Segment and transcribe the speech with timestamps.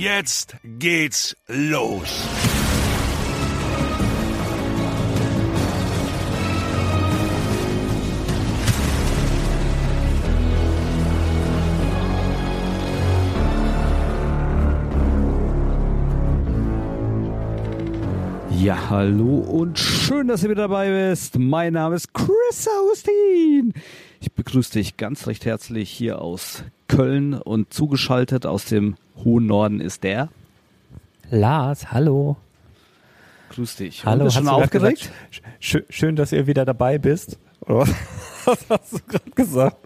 [0.00, 2.28] Jetzt geht's los.
[18.50, 21.40] Ja, hallo und schön, dass ihr wieder dabei bist.
[21.40, 23.72] Mein Name ist Chris Augustin.
[24.20, 29.80] Ich begrüße dich ganz recht herzlich hier aus Köln und zugeschaltet aus dem hohen Norden
[29.80, 30.28] ist der
[31.30, 31.92] Lars.
[31.92, 32.36] Hallo.
[33.50, 34.04] Grüß dich.
[34.04, 35.10] Hallo, bist schon aufgeregt?
[35.60, 37.38] Schön, schön, dass ihr wieder dabei bist.
[37.60, 37.86] Oder
[38.44, 39.76] was hast du gerade gesagt?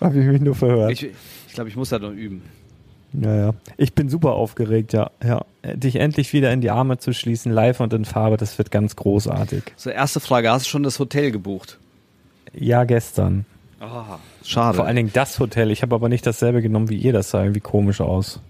[0.00, 0.92] Habe ich mich nur verhört.
[0.92, 2.42] Ich, ich glaube, ich muss da noch üben.
[3.12, 3.54] Ja, ja.
[3.76, 5.10] Ich bin super aufgeregt, ja.
[5.22, 5.44] ja.
[5.62, 8.96] Dich endlich wieder in die Arme zu schließen, live und in Farbe, das wird ganz
[8.96, 9.62] großartig.
[9.76, 11.78] So, erste Frage, hast du schon das Hotel gebucht?
[12.54, 13.44] Ja, gestern.
[13.82, 14.76] Ah, schade.
[14.76, 15.70] Vor allen Dingen das Hotel.
[15.72, 17.12] Ich habe aber nicht dasselbe genommen wie ihr.
[17.12, 18.40] Das sah irgendwie komisch aus.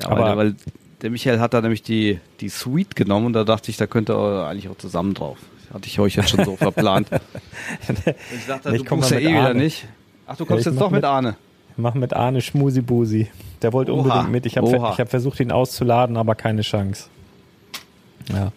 [0.00, 0.54] Ja, aber weil, weil
[1.02, 4.12] der Michael hat da nämlich die, die Suite genommen und da dachte ich, da könnte
[4.12, 5.38] er eigentlich auch zusammen drauf.
[5.74, 7.08] Hatte ich euch jetzt schon so verplant.
[8.30, 9.86] Ich dachte, Ich du komm kommst ja eh wieder nicht.
[10.28, 11.36] Ach, du kommst Ja, jetzt doch mit mit- Arne.
[11.78, 13.28] Mach mit Arne Schmusi-Busi.
[13.62, 14.00] Der wollte Oha.
[14.02, 14.46] unbedingt mit.
[14.46, 17.08] Ich habe ich hab versucht, ihn auszuladen, aber keine Chance.
[18.32, 18.50] Ja.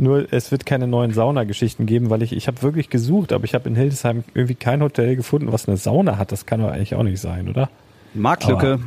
[0.00, 3.54] Nur es wird keine neuen Saunageschichten geben, weil ich, ich habe wirklich gesucht, aber ich
[3.54, 6.32] habe in Hildesheim irgendwie kein Hotel gefunden, was eine Sauna hat.
[6.32, 7.68] Das kann doch eigentlich auch nicht sein, oder?
[8.14, 8.80] Marktlücke.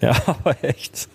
[0.00, 1.08] Ja, aber echt.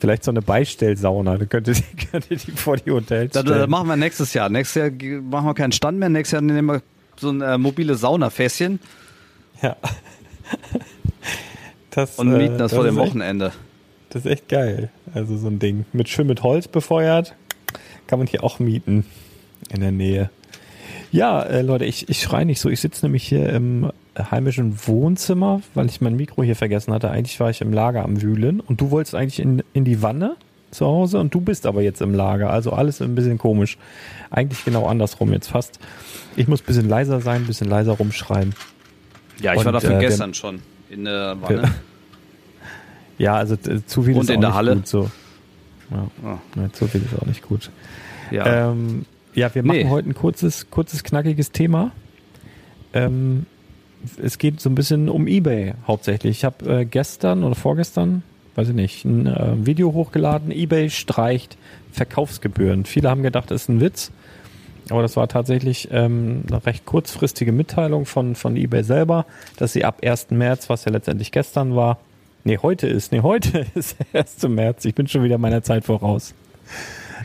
[0.00, 1.36] Vielleicht so eine Beistellsauna.
[1.36, 3.58] Da könnte die, könnte die vor die Hotels Das, stellen.
[3.58, 4.48] das machen wir nächstes Jahr.
[4.48, 6.08] Nächstes Jahr machen wir keinen Stand mehr.
[6.08, 6.82] Nächstes Jahr nehmen wir
[7.16, 8.80] so ein äh, mobile Saunafässchen
[9.62, 9.76] Ja.
[11.90, 13.52] Das, und mieten äh, das vor dem echt- Wochenende.
[14.10, 14.90] Das ist echt geil.
[15.14, 15.84] Also so ein Ding.
[15.92, 17.34] Mit schön mit Holz befeuert.
[18.08, 19.06] Kann man hier auch mieten.
[19.70, 20.30] In der Nähe.
[21.10, 22.68] Ja, äh, Leute, ich, ich schreie nicht so.
[22.68, 27.10] Ich sitze nämlich hier im heimischen Wohnzimmer, weil ich mein Mikro hier vergessen hatte.
[27.10, 30.36] Eigentlich war ich im Lager am Wühlen und du wolltest eigentlich in, in die Wanne
[30.70, 32.50] zu Hause und du bist aber jetzt im Lager.
[32.50, 33.78] Also alles ein bisschen komisch.
[34.30, 35.78] Eigentlich genau andersrum jetzt fast.
[36.36, 38.54] Ich muss ein bisschen leiser sein, ein bisschen leiser rumschreien.
[39.40, 41.74] Ja, ich war Und, dafür äh, gestern schon in der Wanne.
[43.18, 44.76] Ja, also äh, zu viel Und ist in der Halle?
[44.76, 45.10] gut so.
[45.90, 47.70] Ja, Ah, ne, zu viel ist auch nicht gut.
[48.30, 48.70] ja.
[48.70, 49.04] Ähm,
[49.34, 49.88] ja, wir machen Nee.
[49.88, 51.92] heute ein kurzes, kurzes, knackiges Thema.
[52.92, 53.46] Ähm,
[54.22, 56.38] es geht so ein bisschen um eBay hauptsächlich.
[56.38, 58.22] Ich habe äh, gestern oder vorgestern,
[58.56, 60.50] weiß ich nicht, ein äh, Video hochgeladen.
[60.50, 61.56] eBay streicht
[61.92, 62.84] Verkaufsgebühren.
[62.84, 64.10] Viele haben gedacht, das ist ein Witz.
[64.90, 69.26] Aber das war tatsächlich ähm, eine recht kurzfristige Mitteilung von, von eBay selber,
[69.58, 70.30] dass sie ab 1.
[70.30, 71.98] März, was ja letztendlich gestern war,
[72.48, 74.48] nee, heute ist, nee, heute ist der 1.
[74.48, 76.34] März, ich bin schon wieder meiner Zeit voraus,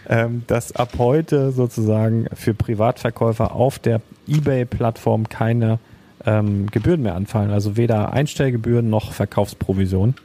[0.10, 5.80] ähm, dass ab heute sozusagen für Privatverkäufer auf der eBay-Plattform keine
[6.26, 10.16] ähm, Gebühren mehr anfallen, also weder Einstellgebühren noch Verkaufsprovision.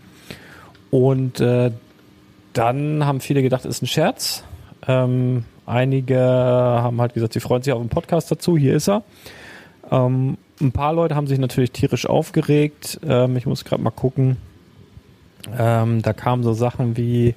[0.90, 1.70] Und äh,
[2.52, 4.42] dann haben viele gedacht, ist ein Scherz.
[4.88, 8.58] Ähm, einige haben halt gesagt, sie freuen sich auf den Podcast dazu.
[8.58, 9.04] Hier ist er.
[9.92, 12.98] Ähm, ein paar Leute haben sich natürlich tierisch aufgeregt.
[13.06, 14.38] Ähm, ich muss gerade mal gucken.
[15.56, 17.34] Ähm, da kamen so Sachen wie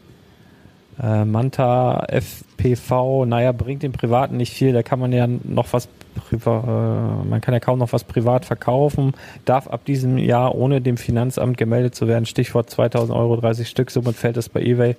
[1.01, 3.25] äh, Manta FPV.
[3.25, 4.73] Naja, bringt dem Privaten nicht viel.
[4.73, 5.87] Da kann man ja noch was
[6.29, 9.13] priva- äh, man kann ja kaum noch was privat verkaufen,
[9.45, 13.91] darf ab diesem Jahr ohne dem Finanzamt gemeldet zu werden, Stichwort 2000 Euro, 30 Stück,
[13.91, 14.95] somit fällt es bei eBay,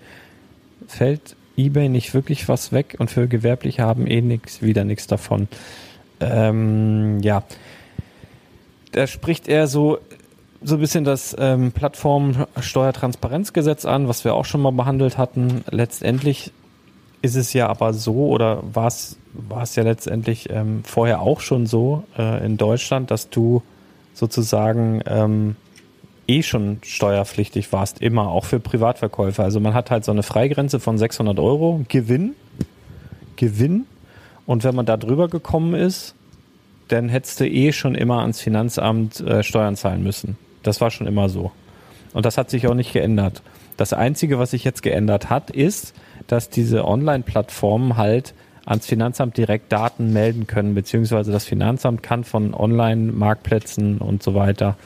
[0.87, 5.49] fällt eBay nicht wirklich was weg und für Gewerbliche haben eh nix, wieder nichts davon.
[6.21, 7.43] Ähm, ja,
[8.93, 9.99] da spricht er so
[10.65, 15.65] so ein bisschen das ähm, Plattformsteuertransparenzgesetz an, was wir auch schon mal behandelt hatten.
[15.71, 16.53] Letztendlich
[17.23, 19.17] ist es ja aber so oder war es
[19.75, 23.63] ja letztendlich ähm, vorher auch schon so äh, in Deutschland, dass du
[24.15, 25.57] sozusagen ähm,
[26.27, 29.45] eh schon steuerpflichtig warst, immer, auch für Privatverkäufer.
[29.45, 32.35] Also man hat halt so eine Freigrenze von 600 Euro Gewinn,
[33.37, 33.87] Gewinn
[34.47, 36.15] und wenn man da drüber gekommen ist,
[36.89, 40.37] dann hättest du eh schon immer ans Finanzamt äh, Steuern zahlen müssen.
[40.63, 41.53] Das war schon immer so.
[42.13, 43.43] Und das hat sich auch nicht geändert.
[43.77, 45.95] Das Einzige, was sich jetzt geändert hat, ist,
[46.27, 52.55] dass diese Online-Plattformen halt ans Finanzamt direkt Daten melden können, beziehungsweise das Finanzamt kann von
[52.55, 54.77] Online-Marktplätzen und so weiter,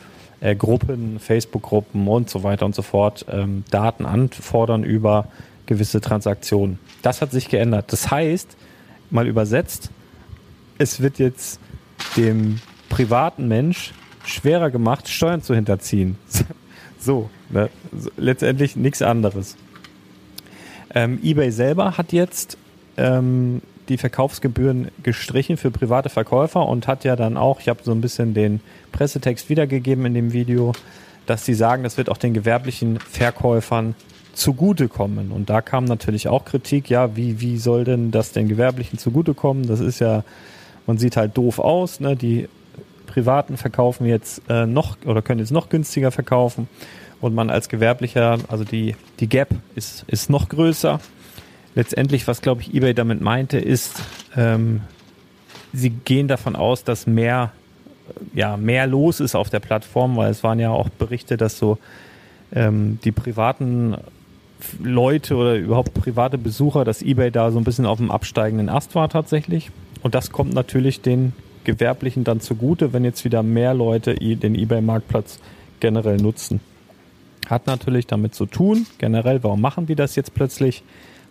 [0.40, 5.28] äh, Gruppen, Facebook-Gruppen und so weiter und so fort, ähm, Daten anfordern über
[5.66, 6.78] gewisse Transaktionen.
[7.02, 7.92] Das hat sich geändert.
[7.92, 8.56] Das heißt,
[9.10, 9.90] mal übersetzt,
[10.78, 11.60] es wird jetzt
[12.16, 13.92] dem privaten Mensch
[14.26, 16.18] schwerer gemacht, Steuern zu hinterziehen.
[16.98, 17.68] So, ne?
[18.16, 19.56] letztendlich nichts anderes.
[20.92, 22.56] Ähm, eBay selber hat jetzt
[22.96, 27.92] ähm, die Verkaufsgebühren gestrichen für private Verkäufer und hat ja dann auch, ich habe so
[27.92, 28.60] ein bisschen den
[28.92, 30.72] Pressetext wiedergegeben in dem Video,
[31.26, 33.94] dass sie sagen, das wird auch den gewerblichen Verkäufern
[34.32, 35.32] zugutekommen.
[35.32, 39.66] Und da kam natürlich auch Kritik, ja, wie, wie soll denn das den Gewerblichen zugutekommen?
[39.66, 40.24] Das ist ja,
[40.86, 42.16] man sieht halt doof aus, ne?
[42.16, 42.48] Die
[43.16, 46.68] Privaten verkaufen jetzt äh, noch oder können jetzt noch günstiger verkaufen
[47.22, 51.00] und man als Gewerblicher, also die, die Gap ist, ist noch größer.
[51.74, 54.02] Letztendlich, was glaube ich eBay damit meinte, ist,
[54.36, 54.82] ähm,
[55.72, 57.52] sie gehen davon aus, dass mehr,
[58.34, 61.78] ja, mehr los ist auf der Plattform, weil es waren ja auch Berichte, dass so
[62.52, 63.96] ähm, die privaten
[64.82, 68.94] Leute oder überhaupt private Besucher, dass eBay da so ein bisschen auf dem absteigenden Ast
[68.94, 69.70] war tatsächlich.
[70.02, 71.32] Und das kommt natürlich den
[71.66, 75.40] Gewerblichen dann zugute, wenn jetzt wieder mehr Leute den eBay-Marktplatz
[75.80, 76.60] generell nutzen.
[77.48, 80.82] Hat natürlich damit zu tun, generell, warum machen die das jetzt plötzlich?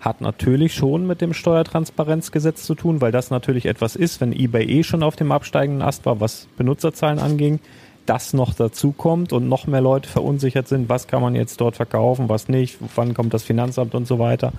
[0.01, 4.65] Hat natürlich schon mit dem Steuertransparenzgesetz zu tun, weil das natürlich etwas ist, wenn eBay
[4.65, 7.60] eh schon auf dem absteigenden Ast war, was Benutzerzahlen anging,
[8.06, 11.77] das noch dazu kommt und noch mehr Leute verunsichert sind, was kann man jetzt dort
[11.77, 14.51] verkaufen, was nicht, wann kommt das Finanzamt und so weiter.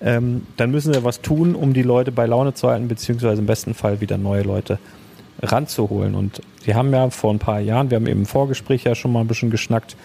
[0.00, 3.46] ähm, dann müssen sie was tun, um die Leute bei Laune zu halten, beziehungsweise im
[3.46, 4.78] besten Fall wieder neue Leute
[5.42, 6.14] ranzuholen.
[6.14, 9.12] Und die haben ja vor ein paar Jahren, wir haben eben im Vorgespräch ja schon
[9.12, 9.96] mal ein bisschen geschnackt,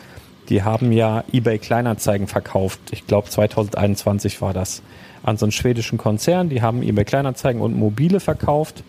[0.50, 2.80] die haben ja eBay Kleinanzeigen verkauft.
[2.92, 4.82] Ich glaube 2021 war das
[5.22, 6.50] an so einen schwedischen Konzern.
[6.50, 8.84] Die haben eBay Kleinanzeigen und Mobile verkauft.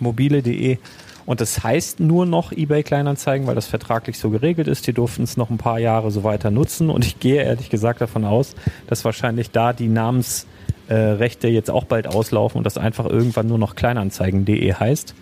[0.00, 0.78] Mobile.de.
[1.24, 4.86] Und das heißt nur noch eBay Kleinanzeigen, weil das vertraglich so geregelt ist.
[4.86, 6.90] Die durften es noch ein paar Jahre so weiter nutzen.
[6.90, 8.54] Und ich gehe ehrlich gesagt davon aus,
[8.88, 13.76] dass wahrscheinlich da die Namensrechte jetzt auch bald auslaufen und das einfach irgendwann nur noch
[13.76, 15.14] Kleinanzeigen.de heißt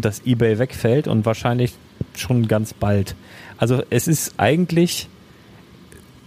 [0.00, 1.74] dass eBay wegfällt und wahrscheinlich
[2.16, 3.14] schon ganz bald.
[3.58, 5.08] Also es ist eigentlich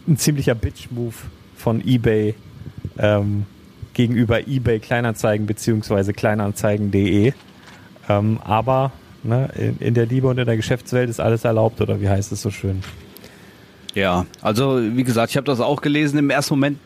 [0.08, 1.16] ein ziemlicher Bitch-Move
[1.56, 2.36] von eBay
[2.98, 3.46] ähm,
[3.94, 7.34] gegenüber eBay Kleinanzeigen beziehungsweise Kleinanzeigen.de.
[8.10, 8.92] Ähm, aber
[9.24, 12.32] ne, in, in der Liebe und in der Geschäftswelt ist alles erlaubt oder wie heißt
[12.32, 12.84] es so schön?
[13.94, 16.18] Ja, also wie gesagt, ich habe das auch gelesen.
[16.18, 16.80] Im ersten Moment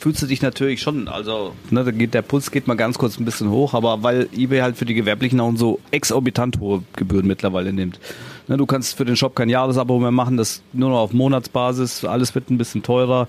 [0.00, 3.20] fühlst du dich natürlich schon, also ne, da geht der Puls geht mal ganz kurz
[3.20, 7.26] ein bisschen hoch, aber weil eBay halt für die Gewerblichen auch so exorbitant hohe Gebühren
[7.26, 8.00] mittlerweile nimmt.
[8.48, 12.06] Ne, du kannst für den Shop kein Jahresabo mehr machen, das nur noch auf Monatsbasis,
[12.06, 13.28] alles wird ein bisschen teurer.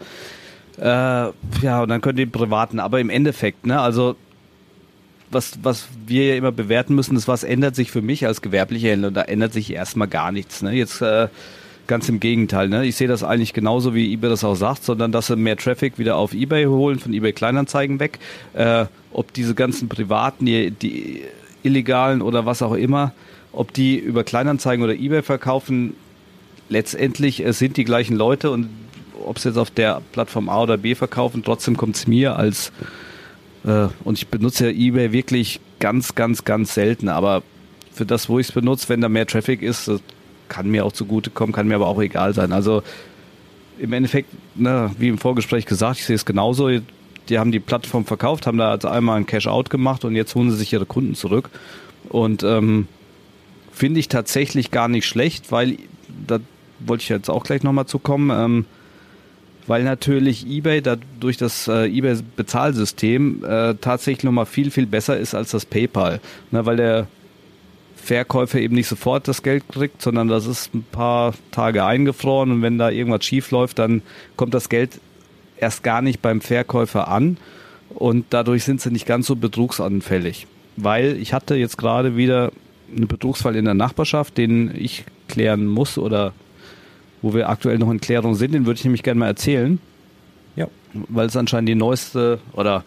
[0.78, 4.16] Äh, ja, und dann können die privaten, aber im Endeffekt, ne, also
[5.30, 8.90] was, was wir ja immer bewerten müssen, ist, was ändert sich für mich als gewerblicher
[8.90, 9.12] Händler?
[9.12, 10.62] Da ändert sich erstmal gar nichts.
[10.62, 10.74] Ne?
[10.74, 11.28] Jetzt äh,
[11.91, 12.69] Ganz im Gegenteil.
[12.69, 12.86] Ne?
[12.86, 16.00] Ich sehe das eigentlich genauso, wie eBay das auch sagt, sondern dass sie mehr Traffic
[16.00, 18.19] wieder auf eBay holen, von eBay Kleinanzeigen weg.
[18.53, 21.24] Äh, ob diese ganzen privaten, die, die
[21.63, 23.12] illegalen oder was auch immer,
[23.51, 25.93] ob die über Kleinanzeigen oder eBay verkaufen,
[26.69, 28.69] letztendlich es sind die gleichen Leute und
[29.25, 32.71] ob sie jetzt auf der Plattform A oder B verkaufen, trotzdem kommt es mir als
[33.65, 37.43] äh, und ich benutze ja eBay wirklich ganz, ganz, ganz selten, aber
[37.91, 39.91] für das, wo ich es benutze, wenn da mehr Traffic ist,
[40.51, 42.51] kann mir auch zugutekommen, kann mir aber auch egal sein.
[42.51, 42.84] Also
[43.79, 46.70] im Endeffekt, ne, wie im Vorgespräch gesagt, ich sehe es genauso.
[47.29, 50.51] Die haben die Plattform verkauft, haben da also einmal ein Cash-out gemacht und jetzt holen
[50.51, 51.50] sie sich ihre Kunden zurück.
[52.10, 52.88] Und ähm,
[53.72, 55.77] finde ich tatsächlich gar nicht schlecht, weil
[56.27, 56.39] da
[56.79, 58.65] wollte ich jetzt auch gleich nochmal zukommen, ähm,
[59.67, 65.17] weil natürlich eBay da durch das äh, eBay Bezahlsystem äh, tatsächlich nochmal viel, viel besser
[65.17, 66.20] ist als das PayPal.
[66.51, 67.08] Ne, weil der
[68.01, 72.62] Verkäufer eben nicht sofort das Geld kriegt, sondern das ist ein paar Tage eingefroren und
[72.62, 74.01] wenn da irgendwas schief läuft, dann
[74.36, 75.00] kommt das Geld
[75.58, 77.38] erst gar nicht beim Verkäufer an
[77.89, 80.48] und dadurch sind sie nicht ganz so betrugsanfällig.
[80.77, 82.51] Weil ich hatte jetzt gerade wieder
[82.96, 86.34] einen Betrugsfall in der Nachbarschaft, den ich klären muss oder
[87.22, 89.79] wo wir aktuell noch in Klärung sind, den würde ich nämlich gerne mal erzählen.
[90.55, 90.67] Ja.
[90.93, 92.84] Weil es anscheinend die neueste oder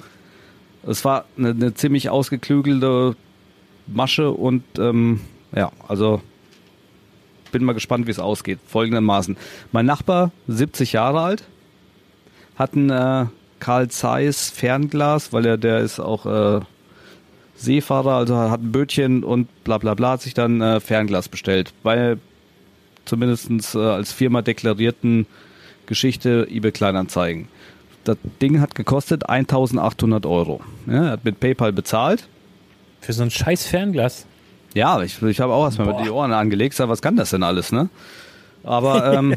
[0.86, 3.16] es war eine, eine ziemlich ausgeklügelte
[3.86, 5.20] Masche und ähm,
[5.54, 6.20] ja, also
[7.54, 8.58] bin mal gespannt, wie es ausgeht.
[8.66, 9.36] Folgendermaßen.
[9.70, 11.44] Mein Nachbar, 70 Jahre alt,
[12.56, 13.26] hat ein äh,
[13.60, 16.60] Karl Zeiss Fernglas, weil er der ist auch äh,
[17.54, 21.72] Seefahrer, also hat ein Bötchen und bla bla bla, hat sich dann äh, Fernglas bestellt.
[21.84, 22.18] Weil
[23.04, 25.26] zumindest äh, als Firma deklarierten
[25.86, 27.46] Geschichte eBay Kleinanzeigen.
[28.02, 30.60] Das Ding hat gekostet 1800 Euro.
[30.86, 32.28] Ja, er hat mit PayPal bezahlt
[33.04, 34.26] für so ein scheiß Fernglas.
[34.74, 37.70] Ja, ich, ich habe auch erstmal die Ohren angelegt, sag, was kann das denn alles,
[37.70, 37.88] ne?
[38.64, 39.36] Aber ähm,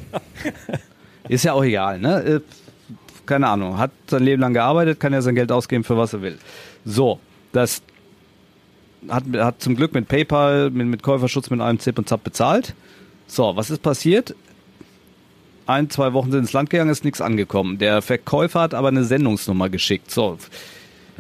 [1.30, 2.24] ist ja auch egal, ne?
[2.24, 2.40] Äh,
[3.26, 6.22] keine Ahnung, hat sein Leben lang gearbeitet, kann ja sein Geld ausgeben, für was er
[6.22, 6.38] will.
[6.86, 7.20] So,
[7.52, 7.82] das
[9.10, 12.74] hat, hat zum Glück mit PayPal, mit, mit Käuferschutz, mit allem Zip und Zap bezahlt.
[13.28, 14.34] So, was ist passiert?
[15.66, 17.78] Ein, zwei Wochen sind ins Land gegangen, ist nichts angekommen.
[17.78, 20.10] Der Verkäufer hat aber eine Sendungsnummer geschickt.
[20.10, 20.38] So,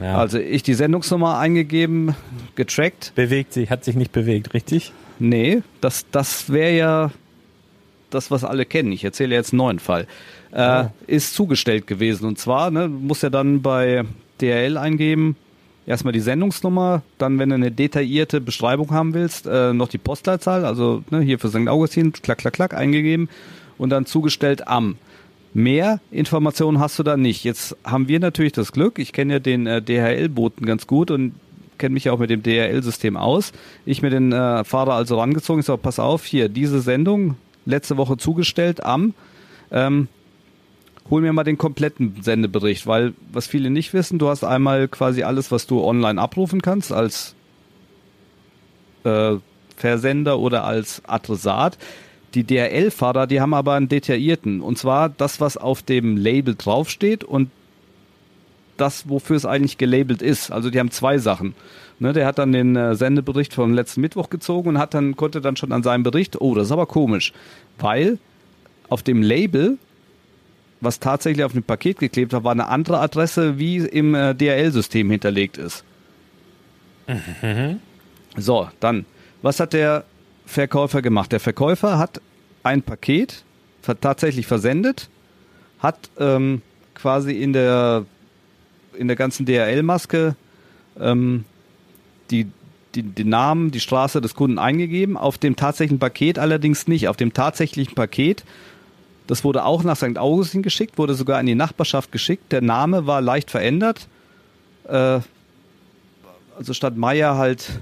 [0.02, 0.18] ja.
[0.18, 2.16] Also ich die Sendungsnummer eingegeben,
[2.56, 3.14] getrackt.
[3.16, 4.94] Bewegt sich, hat sich nicht bewegt, richtig?
[5.20, 7.12] Nee, das, das wäre ja
[8.10, 8.92] das, was alle kennen.
[8.92, 10.08] Ich erzähle jetzt einen neuen Fall.
[10.52, 10.94] Äh, ja.
[11.08, 12.26] Ist zugestellt gewesen.
[12.26, 14.06] Und zwar, ne, muss ja dann bei
[14.40, 15.36] DRL eingeben,
[15.86, 20.66] erstmal die Sendungsnummer, dann, wenn du eine detaillierte Beschreibung haben willst, äh, noch die Postleitzahl,
[20.66, 21.68] also ne, hier für St.
[21.68, 23.30] Augustin, klack, klack, klack, eingegeben
[23.78, 24.98] und dann zugestellt am.
[25.54, 27.44] Mehr Informationen hast du da nicht.
[27.44, 31.34] Jetzt haben wir natürlich das Glück, ich kenne ja den äh, DHL-Boten ganz gut und
[31.78, 33.54] kenne mich ja auch mit dem DHL-System aus.
[33.86, 37.36] Ich mir den äh, Fahrer also rangezogen, ich sage, pass auf, hier, diese Sendung,
[37.66, 39.14] letzte Woche zugestellt am,
[39.72, 40.08] ähm,
[41.10, 45.24] hol mir mal den kompletten Sendebericht, weil was viele nicht wissen, du hast einmal quasi
[45.24, 47.36] alles, was du online abrufen kannst als
[49.04, 49.36] äh,
[49.76, 51.78] Versender oder als Adressat.
[52.38, 54.62] Die DRL-Fahrer, die haben aber einen detaillierten.
[54.62, 57.50] Und zwar das, was auf dem Label draufsteht und
[58.78, 60.52] das, wofür es eigentlich gelabelt ist.
[60.52, 61.56] Also die haben zwei Sachen.
[61.98, 65.42] Ne, der hat dann den äh, Sendebericht vom letzten Mittwoch gezogen und hat dann, konnte
[65.42, 67.34] dann schon an seinem Bericht, oh, das ist aber komisch,
[67.80, 68.20] weil
[68.88, 69.80] auf dem Label
[70.80, 75.10] was tatsächlich auf dem Paket geklebt war, war eine andere Adresse, wie im äh, DHL-System
[75.10, 75.84] hinterlegt ist.
[78.38, 79.06] So, dann,
[79.42, 80.04] was hat der
[80.46, 81.32] Verkäufer gemacht?
[81.32, 82.22] Der Verkäufer hat
[82.68, 83.44] ein Paket
[84.02, 85.10] tatsächlich versendet,
[85.80, 86.62] hat ähm,
[86.94, 88.06] quasi in der
[88.98, 90.36] in der ganzen DHL-Maske
[91.00, 91.46] ähm,
[92.32, 92.48] die,
[92.96, 97.08] die, den Namen, die Straße des Kunden eingegeben, auf dem tatsächlichen Paket allerdings nicht.
[97.08, 98.44] Auf dem tatsächlichen Paket,
[99.28, 100.18] das wurde auch nach St.
[100.18, 102.52] Augustin geschickt, wurde sogar in die Nachbarschaft geschickt.
[102.52, 104.08] Der Name war leicht verändert.
[104.86, 105.20] Äh,
[106.58, 107.80] also statt Meier halt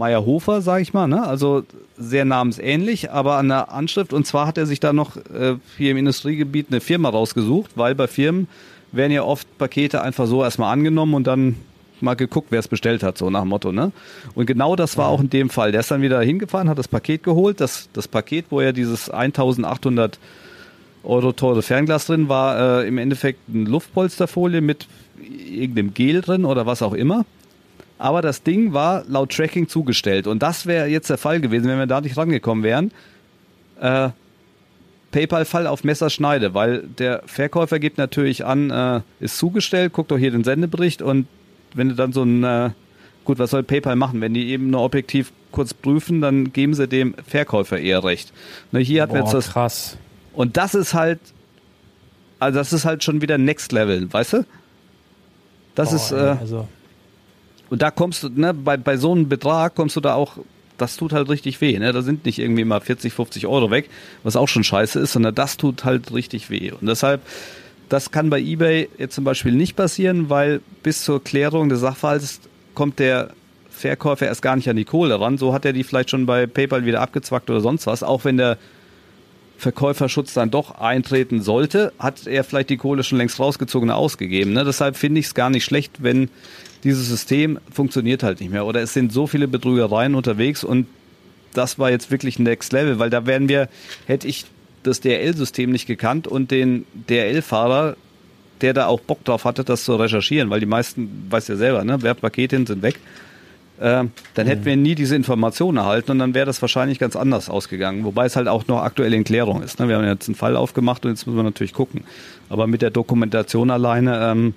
[0.00, 1.22] Meyerhofer, sage ich mal, ne?
[1.22, 1.62] also
[1.98, 4.14] sehr namensähnlich, aber an der Anschrift.
[4.14, 7.94] Und zwar hat er sich da noch äh, hier im Industriegebiet eine Firma rausgesucht, weil
[7.94, 8.48] bei Firmen
[8.92, 11.56] werden ja oft Pakete einfach so erstmal angenommen und dann
[12.00, 13.92] mal geguckt, wer es bestellt hat, so nach dem Motto, ne?
[14.34, 15.70] Und genau das war auch in dem Fall.
[15.70, 17.60] Der ist dann wieder hingefahren, hat das Paket geholt.
[17.60, 20.18] Das, das Paket, wo ja dieses 1800
[21.04, 24.88] Euro teure Fernglas drin war, äh, im Endeffekt eine Luftpolsterfolie mit
[25.20, 27.26] irgendeinem Gel drin oder was auch immer.
[28.00, 30.26] Aber das Ding war laut Tracking zugestellt.
[30.26, 32.92] Und das wäre jetzt der Fall gewesen, wenn wir da nicht rangekommen wären.
[33.78, 34.08] Äh,
[35.12, 40.30] PayPal-Fall auf Messerschneide, weil der Verkäufer gibt natürlich an, äh, ist zugestellt, guckt doch hier
[40.30, 41.26] den Sendebericht und
[41.74, 42.70] wenn du dann so ein, äh,
[43.26, 44.22] gut, was soll PayPal machen?
[44.22, 48.32] Wenn die eben nur objektiv kurz prüfen, dann geben sie dem Verkäufer eher recht.
[48.72, 49.50] Ne, hier hat Boah, jetzt das.
[49.50, 49.98] krass.
[50.32, 51.20] Und das ist halt,
[52.38, 54.46] also das ist halt schon wieder Next Level, weißt du?
[55.74, 56.68] Das Boah, ist, äh, also,
[57.70, 60.38] und da kommst du, ne, bei, bei so einem Betrag kommst du da auch,
[60.76, 61.92] das tut halt richtig weh, ne?
[61.92, 63.88] Da sind nicht irgendwie mal 40, 50 Euro weg,
[64.22, 66.72] was auch schon scheiße ist, sondern das tut halt richtig weh.
[66.72, 67.20] Und deshalb,
[67.88, 72.40] das kann bei eBay jetzt zum Beispiel nicht passieren, weil bis zur Klärung des Sachverhalts
[72.74, 73.30] kommt der
[73.70, 75.38] Verkäufer erst gar nicht an die Kohle ran.
[75.38, 78.02] So hat er die vielleicht schon bei PayPal wieder abgezwackt oder sonst was.
[78.02, 78.58] Auch wenn der
[79.60, 84.54] Verkäuferschutz dann doch eintreten sollte, hat er vielleicht die Kohle schon längst rausgezogen und ausgegeben.
[84.54, 84.64] Ne?
[84.64, 86.30] Deshalb finde ich es gar nicht schlecht, wenn
[86.82, 88.64] dieses System funktioniert halt nicht mehr.
[88.64, 90.86] Oder es sind so viele Betrügereien unterwegs und
[91.52, 93.68] das war jetzt wirklich Next Level, weil da wären wir,
[94.06, 94.46] hätte ich
[94.82, 97.96] das DRL-System nicht gekannt und den DRL-Fahrer,
[98.62, 101.84] der da auch Bock drauf hatte, das zu recherchieren, weil die meisten, weiß ja selber,
[101.84, 101.98] ne,
[102.32, 102.98] hin sind weg,
[103.80, 108.04] dann hätten wir nie diese Informationen erhalten und dann wäre das wahrscheinlich ganz anders ausgegangen.
[108.04, 109.80] Wobei es halt auch noch aktuell in Klärung ist.
[109.80, 109.88] Ne?
[109.88, 112.04] Wir haben jetzt einen Fall aufgemacht und jetzt müssen wir natürlich gucken.
[112.50, 114.54] Aber mit der Dokumentation alleine ähm,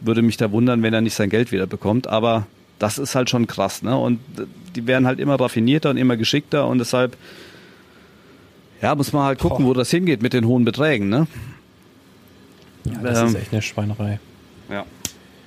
[0.00, 2.06] würde mich da wundern, wenn er nicht sein Geld wieder bekommt.
[2.06, 2.46] Aber
[2.78, 3.82] das ist halt schon krass.
[3.82, 3.94] Ne?
[3.94, 4.18] Und
[4.74, 7.18] die werden halt immer raffinierter und immer geschickter und deshalb
[8.80, 9.70] ja, muss man halt gucken, Boah.
[9.70, 11.10] wo das hingeht mit den hohen Beträgen.
[11.10, 11.26] Ne?
[12.84, 14.20] ja, das ähm, ist echt eine Schweinerei.
[14.70, 14.86] Ja,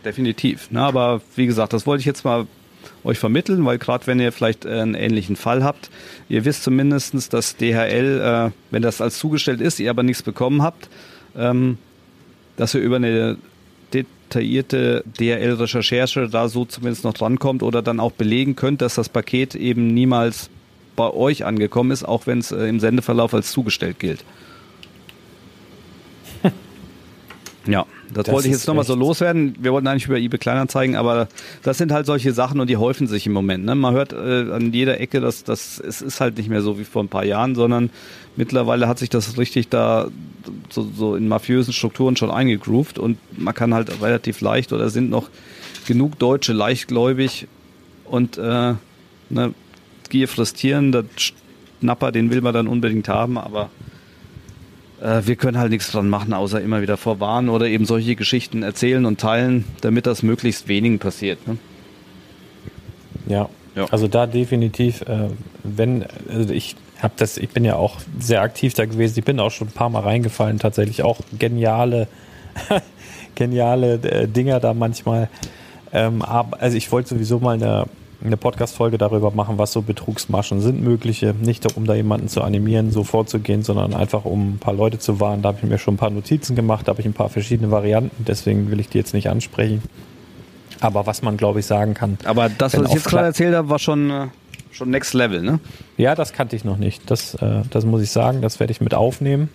[0.06, 0.68] definitiv.
[0.70, 2.46] Na, aber wie gesagt, das wollte ich jetzt mal
[3.04, 5.90] euch vermitteln, weil gerade wenn ihr vielleicht äh, einen ähnlichen Fall habt,
[6.30, 10.62] ihr wisst zumindestens, dass DHL, äh, wenn das als zugestellt ist, ihr aber nichts bekommen
[10.62, 10.90] habt,
[11.36, 11.78] ähm,
[12.58, 13.38] dass ihr über eine
[13.94, 19.56] detaillierte DHL-Recherche da so zumindest noch drankommt oder dann auch belegen könnt, dass das Paket
[19.56, 20.50] eben niemals
[20.96, 24.24] bei euch angekommen ist, auch wenn es äh, im Sendeverlauf als zugestellt gilt.
[27.68, 29.56] Ja, das, Das wollte ich jetzt nochmal so loswerden.
[29.60, 31.28] Wir wollten eigentlich über eBay Kleinanzeigen, aber
[31.62, 33.66] das sind halt solche Sachen und die häufen sich im Moment.
[33.66, 33.76] Ne?
[33.76, 36.84] Man hört äh, an jeder Ecke, dass das es ist halt nicht mehr so wie
[36.84, 37.92] vor ein paar Jahren, sondern
[38.36, 40.08] mittlerweile hat sich das richtig da
[40.70, 45.10] so, so in mafiösen Strukturen schon eingegroovt und man kann halt relativ leicht oder sind
[45.10, 45.30] noch
[45.86, 47.48] genug Deutsche leichtgläubig
[48.06, 48.74] und äh,
[49.30, 49.54] ne,
[50.10, 51.06] Gier frisst Tieren, der
[51.80, 53.70] Schnapper, den will man dann unbedingt haben, aber
[55.02, 58.64] äh, wir können halt nichts dran machen, außer immer wieder vorwarnen oder eben solche Geschichten
[58.64, 61.48] erzählen und teilen, damit das möglichst wenigen passiert.
[61.48, 61.58] Ne?
[63.28, 63.50] Ja.
[63.76, 63.86] Ja.
[63.90, 65.30] Also da definitiv, äh,
[65.64, 69.40] wenn, also ich habe das, ich bin ja auch sehr aktiv da gewesen, ich bin
[69.40, 72.08] auch schon ein paar Mal reingefallen, tatsächlich auch geniale,
[73.36, 75.30] geniale äh, Dinger da manchmal.
[75.94, 77.86] Ähm, also ich wollte sowieso mal eine,
[78.24, 81.34] eine Podcast-Folge darüber machen, was so Betrugsmaschen sind, mögliche.
[81.40, 85.20] Nicht um da jemanden zu animieren, so vorzugehen, sondern einfach um ein paar Leute zu
[85.20, 85.42] warnen.
[85.42, 87.72] Da habe ich mir schon ein paar Notizen gemacht, da habe ich ein paar verschiedene
[87.72, 89.82] Varianten, deswegen will ich die jetzt nicht ansprechen.
[90.80, 92.18] Aber was man, glaube ich, sagen kann.
[92.26, 94.28] Aber das, was ich jetzt gerade erzählt habe, war schon, äh,
[94.72, 95.60] schon Next Level, ne?
[95.98, 97.10] Ja, das kannte ich noch nicht.
[97.10, 99.50] Das, äh, das muss ich sagen, das werde ich mit aufnehmen.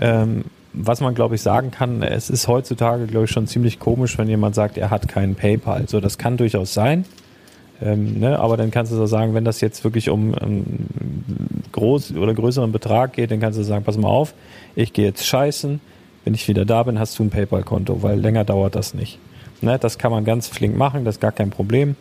[0.00, 4.18] Ähm, was man, glaube ich, sagen kann, es ist heutzutage, glaube ich, schon ziemlich komisch,
[4.18, 5.88] wenn jemand sagt, er hat keinen PayPal.
[5.88, 7.04] So, das kann durchaus sein.
[7.82, 8.38] Ähm, ne?
[8.38, 12.72] Aber dann kannst du so sagen, wenn das jetzt wirklich um einen groß oder größeren
[12.72, 14.34] Betrag geht, dann kannst du sagen, pass mal auf,
[14.74, 15.80] ich gehe jetzt scheißen.
[16.24, 19.18] Wenn ich wieder da bin, hast du ein PayPal-Konto, weil länger dauert das nicht.
[19.62, 19.78] Ne?
[19.78, 21.96] Das kann man ganz flink machen, das ist gar kein Problem.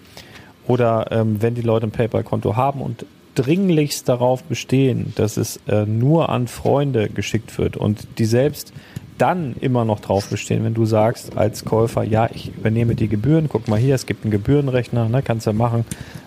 [0.68, 5.86] Oder ähm, wenn die Leute ein PayPal-Konto haben und dringlichst darauf bestehen, dass es äh,
[5.86, 8.74] nur an Freunde geschickt wird und die selbst
[9.20, 13.50] dann immer noch drauf bestehen, wenn du sagst als Käufer, ja, ich übernehme die Gebühren,
[13.50, 15.86] guck mal hier, es gibt einen Gebührenrechner, ne, kannst du machen.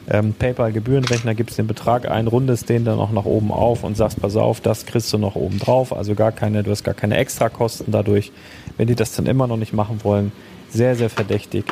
[0.08, 4.20] Ähm, PayPal-Gebührenrechner, gibst den Betrag ein, rundest den dann auch nach oben auf und sagst,
[4.20, 7.16] pass auf, das kriegst du noch oben drauf, also gar keine, du hast gar keine
[7.16, 8.30] Extrakosten dadurch.
[8.76, 10.32] Wenn die das dann immer noch nicht machen wollen,
[10.70, 11.64] sehr, sehr verdächtig.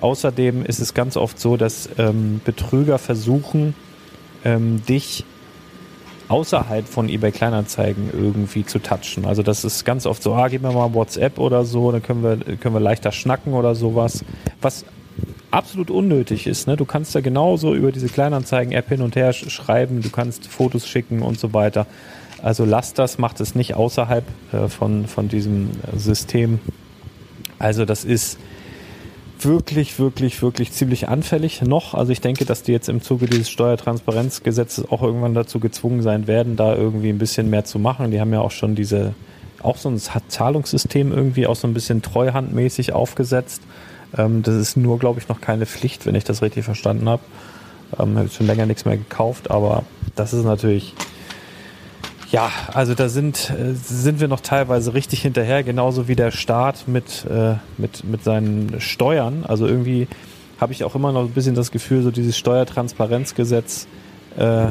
[0.00, 3.74] Außerdem ist es ganz oft so, dass ähm, Betrüger versuchen,
[4.44, 5.24] ähm, dich
[6.30, 9.24] außerhalb von eBay Kleinanzeigen irgendwie zu touchen.
[9.24, 12.22] Also das ist ganz oft so, ah, gib mir mal WhatsApp oder so, dann können
[12.22, 14.24] wir, können wir leichter schnacken oder sowas.
[14.60, 14.84] Was
[15.50, 16.68] absolut unnötig ist.
[16.68, 16.76] Ne?
[16.76, 21.22] Du kannst da genauso über diese Kleinanzeigen-App hin und her schreiben, du kannst Fotos schicken
[21.22, 21.86] und so weiter.
[22.42, 26.60] Also lass das, macht es nicht außerhalb äh, von, von diesem System.
[27.58, 28.38] Also das ist
[29.44, 31.94] wirklich, wirklich, wirklich ziemlich anfällig noch.
[31.94, 36.26] Also ich denke, dass die jetzt im Zuge dieses Steuertransparenzgesetzes auch irgendwann dazu gezwungen sein
[36.26, 38.10] werden, da irgendwie ein bisschen mehr zu machen.
[38.10, 39.14] Die haben ja auch schon diese,
[39.62, 43.62] auch so ein Zahlungssystem irgendwie auch so ein bisschen treuhandmäßig aufgesetzt.
[44.16, 47.22] Ähm, das ist nur, glaube ich, noch keine Pflicht, wenn ich das richtig verstanden habe.
[47.98, 49.84] Ähm, habe schon länger nichts mehr gekauft, aber
[50.16, 50.94] das ist natürlich
[52.30, 56.86] ja, also da sind, äh, sind wir noch teilweise richtig hinterher, genauso wie der Staat
[56.86, 59.44] mit, äh, mit, mit seinen Steuern.
[59.46, 60.06] Also irgendwie
[60.60, 63.88] habe ich auch immer noch ein bisschen das Gefühl, so dieses Steuertransparenzgesetz
[64.36, 64.66] äh,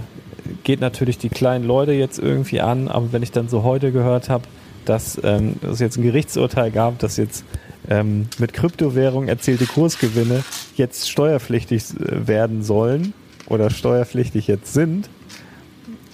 [0.63, 4.29] geht natürlich die kleinen Leute jetzt irgendwie an, aber wenn ich dann so heute gehört
[4.29, 4.43] habe,
[4.85, 7.43] dass ähm, es jetzt ein Gerichtsurteil gab, dass jetzt
[7.89, 10.43] ähm, mit Kryptowährung erzielte Kursgewinne
[10.75, 13.13] jetzt steuerpflichtig äh, werden sollen
[13.47, 15.09] oder steuerpflichtig jetzt sind,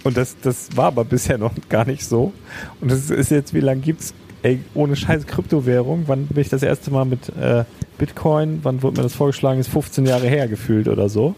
[0.05, 2.31] und das, das war aber bisher noch gar nicht so.
[2.79, 4.13] Und das ist jetzt, wie lange gibt's,
[4.43, 6.03] ey, ohne scheiß Kryptowährung?
[6.05, 7.65] Wann bin ich das erste Mal mit äh,
[7.97, 9.59] Bitcoin, wann wurde mir das vorgeschlagen?
[9.59, 11.33] Ist 15 Jahre her gefühlt oder so.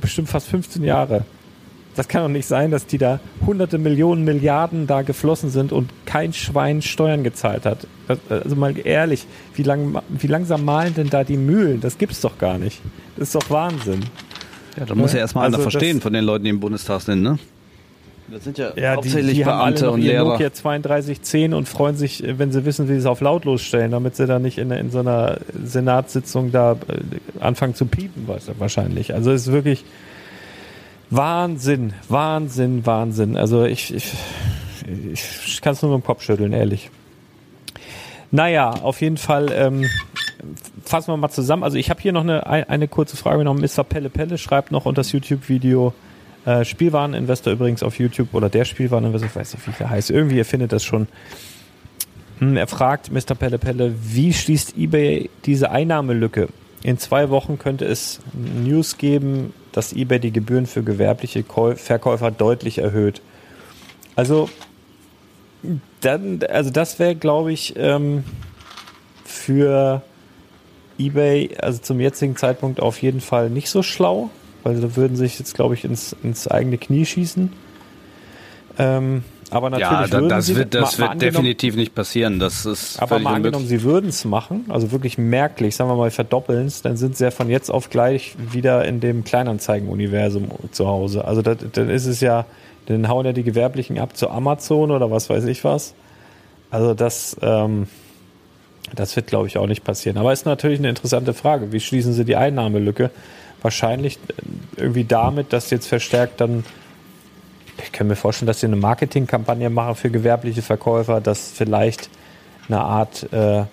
[0.00, 1.24] Bestimmt fast 15 Jahre.
[1.94, 5.90] Das kann doch nicht sein, dass die da hunderte Millionen, Milliarden da geflossen sind und
[6.04, 7.86] kein Schwein Steuern gezahlt hat.
[8.28, 11.80] Also mal ehrlich, wie, lang, wie langsam malen denn da die Mühlen?
[11.80, 12.80] Das gibt's doch gar nicht.
[13.16, 14.00] Das ist doch Wahnsinn.
[14.78, 17.22] Ja, da muss ja erstmal also einer verstehen von den Leuten, die im Bundestag sind,
[17.22, 17.38] ne?
[18.28, 20.24] Das sind ja, ja hauptsächlich die, die Beamte und Lehrer.
[20.24, 24.16] Nokia 3210 und freuen sich, wenn sie wissen, wie sie es auf lautlos stellen, damit
[24.16, 29.14] sie da nicht in, in so einer Senatssitzung da äh, anfangen zu piepen, wahrscheinlich.
[29.14, 29.84] Also es ist wirklich
[31.10, 33.36] Wahnsinn, Wahnsinn, Wahnsinn.
[33.36, 34.12] Also ich, ich,
[35.46, 36.90] ich kann es nur mit dem Kopf schütteln, ehrlich.
[38.30, 39.84] Naja, auf jeden Fall ähm,
[40.84, 41.64] fassen wir mal zusammen.
[41.64, 43.60] Also ich habe hier noch eine, eine kurze Frage genommen.
[43.60, 43.84] Mr.
[43.84, 45.92] Pelle Pelle schreibt noch unter das YouTube-Video,
[46.44, 50.10] äh, Spielwareninvestor übrigens auf YouTube oder der Spielwareninvestor, ich weiß nicht, wie der heißt.
[50.10, 51.08] Irgendwie, ihr findet das schon.
[52.38, 53.34] Hm, er fragt Mr.
[53.34, 56.48] Pelle Pelle, wie schließt eBay diese Einnahmelücke?
[56.82, 62.78] In zwei Wochen könnte es News geben, dass eBay die Gebühren für gewerbliche Verkäufer deutlich
[62.78, 63.22] erhöht.
[64.16, 64.50] Also,
[66.00, 68.24] dann, also das wäre, glaube ich, ähm,
[69.24, 70.02] für
[70.98, 74.30] eBay, also zum jetzigen Zeitpunkt auf jeden Fall nicht so schlau,
[74.62, 77.52] weil sie würden sich jetzt, glaube ich, ins, ins eigene Knie schießen.
[78.78, 82.38] Ähm, aber natürlich ja, da, das sie, wird, das wird definitiv nicht passieren.
[82.38, 86.10] Das ist aber mal angenommen, sie würden es machen, also wirklich merklich, sagen wir mal
[86.10, 90.86] verdoppeln es, dann sind sie ja von jetzt auf gleich wieder in dem Kleinanzeigen-Universum zu
[90.86, 91.26] Hause.
[91.26, 92.46] Also das, dann ist es ja,
[92.86, 95.92] dann hauen ja die Gewerblichen ab zu Amazon oder was weiß ich was.
[96.70, 97.88] Also das, ähm,
[98.94, 100.16] das wird, glaube ich, auch nicht passieren.
[100.16, 101.72] Aber ist natürlich eine interessante Frage.
[101.72, 103.10] Wie schließen sie die Einnahmelücke?
[103.62, 104.18] Wahrscheinlich
[104.76, 106.64] irgendwie damit, dass jetzt verstärkt dann,
[107.82, 112.10] ich kann mir vorstellen, dass sie eine Marketingkampagne machen für gewerbliche Verkäufer, dass vielleicht
[112.68, 113.64] eine Art äh,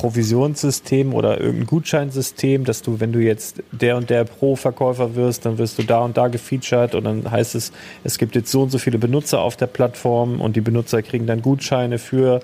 [0.00, 5.58] Provisionssystem oder irgendein Gutscheinsystem, dass du, wenn du jetzt der und der Pro-Verkäufer wirst, dann
[5.58, 7.70] wirst du da und da gefeatured und dann heißt es,
[8.02, 11.26] es gibt jetzt so und so viele Benutzer auf der Plattform und die Benutzer kriegen
[11.26, 12.40] dann Gutscheine für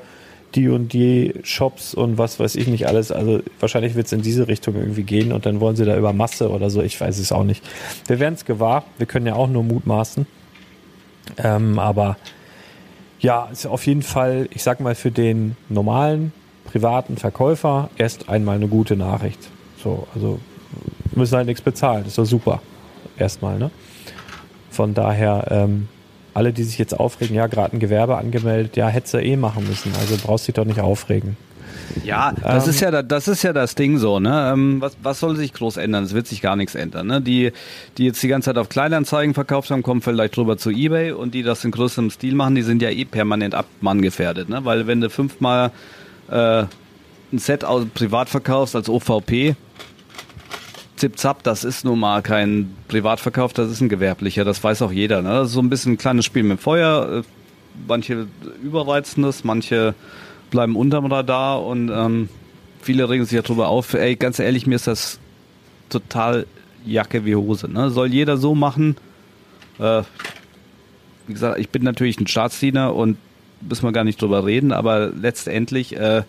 [0.56, 3.12] die und die Shops und was weiß ich nicht alles.
[3.12, 6.12] Also wahrscheinlich wird es in diese Richtung irgendwie gehen und dann wollen sie da über
[6.12, 6.82] Masse oder so.
[6.82, 7.62] Ich weiß es auch nicht.
[8.06, 8.84] Wir werden es gewahr.
[8.98, 10.26] Wir können ja auch nur mutmaßen.
[11.38, 12.16] Ähm, aber
[13.20, 16.32] ja, ist auf jeden Fall, ich sag mal, für den normalen
[16.64, 19.38] privaten Verkäufer erst einmal eine gute Nachricht.
[19.82, 20.40] So, also
[21.14, 22.00] müssen halt nichts bezahlen.
[22.00, 22.62] Das ist doch super.
[23.18, 23.70] Erstmal, ne?
[24.70, 25.88] Von daher, ähm,
[26.36, 29.66] alle, die sich jetzt aufregen, ja, gerade ein Gewerbe angemeldet, ja, hätte sie eh machen
[29.66, 29.92] müssen.
[29.98, 31.36] Also brauchst dich doch nicht aufregen.
[32.04, 34.50] Ja, das ähm, ist ja das ist ja das Ding so, ne?
[34.52, 36.04] Ähm, was, was soll sich groß ändern?
[36.04, 37.06] Es wird sich gar nichts ändern.
[37.06, 37.20] Ne?
[37.22, 37.52] Die,
[37.96, 41.34] die jetzt die ganze Zeit auf Kleinanzeigen verkauft haben, kommen vielleicht drüber zu Ebay und
[41.34, 44.64] die das in größerem Stil machen, die sind ja eh permanent abmanngefährdet, ne?
[44.64, 45.70] Weil wenn du fünfmal
[46.30, 46.64] äh,
[47.32, 49.56] ein Set aus privat verkaufst als OVP,
[50.96, 55.22] Zip-Zap, das ist nun mal kein Privatverkauf, das ist ein gewerblicher, das weiß auch jeder.
[55.22, 55.28] Ne?
[55.28, 57.18] Das ist so ein bisschen ein kleines Spiel mit Feuer.
[57.18, 57.22] Äh,
[57.86, 58.26] manche
[58.62, 59.94] überreizen das, manche
[60.50, 62.28] bleiben unterm Radar und ähm,
[62.80, 63.94] viele regen sich darüber auf.
[63.94, 65.18] Ey, ganz ehrlich, mir ist das
[65.90, 66.46] total
[66.86, 67.70] Jacke wie Hose.
[67.70, 67.90] Ne?
[67.90, 68.96] Soll jeder so machen.
[69.78, 70.02] Äh,
[71.26, 73.18] wie gesagt, ich bin natürlich ein Staatsdiener und
[73.60, 76.22] müssen wir gar nicht drüber reden, aber letztendlich äh,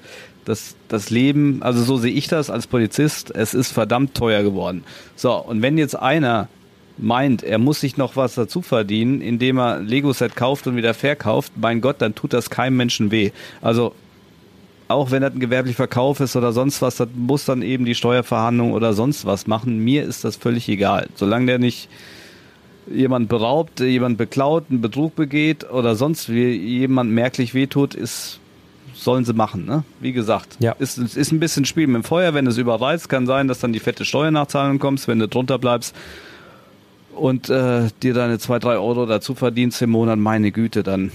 [0.47, 4.83] das, das Leben, also so sehe ich das als Polizist, es ist verdammt teuer geworden.
[5.15, 6.47] So, und wenn jetzt einer
[6.97, 11.51] meint, er muss sich noch was dazu verdienen, indem er Lego-Set kauft und wieder verkauft,
[11.57, 13.31] mein Gott, dann tut das keinem Menschen weh.
[13.61, 13.93] Also
[14.87, 17.95] auch wenn das ein gewerblicher Verkauf ist oder sonst was, das muss dann eben die
[17.95, 19.79] Steuerverhandlung oder sonst was machen.
[19.79, 21.07] Mir ist das völlig egal.
[21.15, 21.89] Solange der nicht
[22.89, 28.39] jemand beraubt, jemand beklaut, einen Betrug begeht oder sonst wie jemand merklich wehtut, ist
[29.03, 29.83] sollen sie machen, ne?
[29.99, 30.73] Wie gesagt, ja.
[30.73, 33.73] ist, ist ein bisschen Spiel mit dem Feuer, wenn es überreizt, kann sein, dass dann
[33.73, 35.95] die fette Steuernachzahlung kommst, wenn du drunter bleibst
[37.15, 41.11] und äh, dir deine zwei, drei Euro dazu verdienst im Monat, meine Güte, dann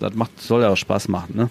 [0.00, 1.50] das macht, soll ja auch Spaß machen, ne?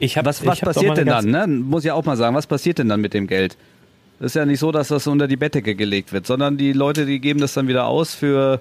[0.00, 1.46] Ich hab, was was ich passiert denn dann, ne?
[1.46, 3.56] Muss ich auch mal sagen, was passiert denn dann mit dem Geld?
[4.18, 7.06] Das ist ja nicht so, dass das unter die Bettdecke gelegt wird, sondern die Leute,
[7.06, 8.60] die geben das dann wieder aus für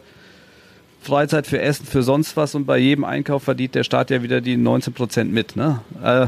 [1.03, 4.41] Freizeit, für Essen, für sonst was und bei jedem Einkauf verdient der Staat ja wieder
[4.41, 5.55] die 19 Prozent mit.
[5.55, 5.81] Ne?
[6.03, 6.27] Äh,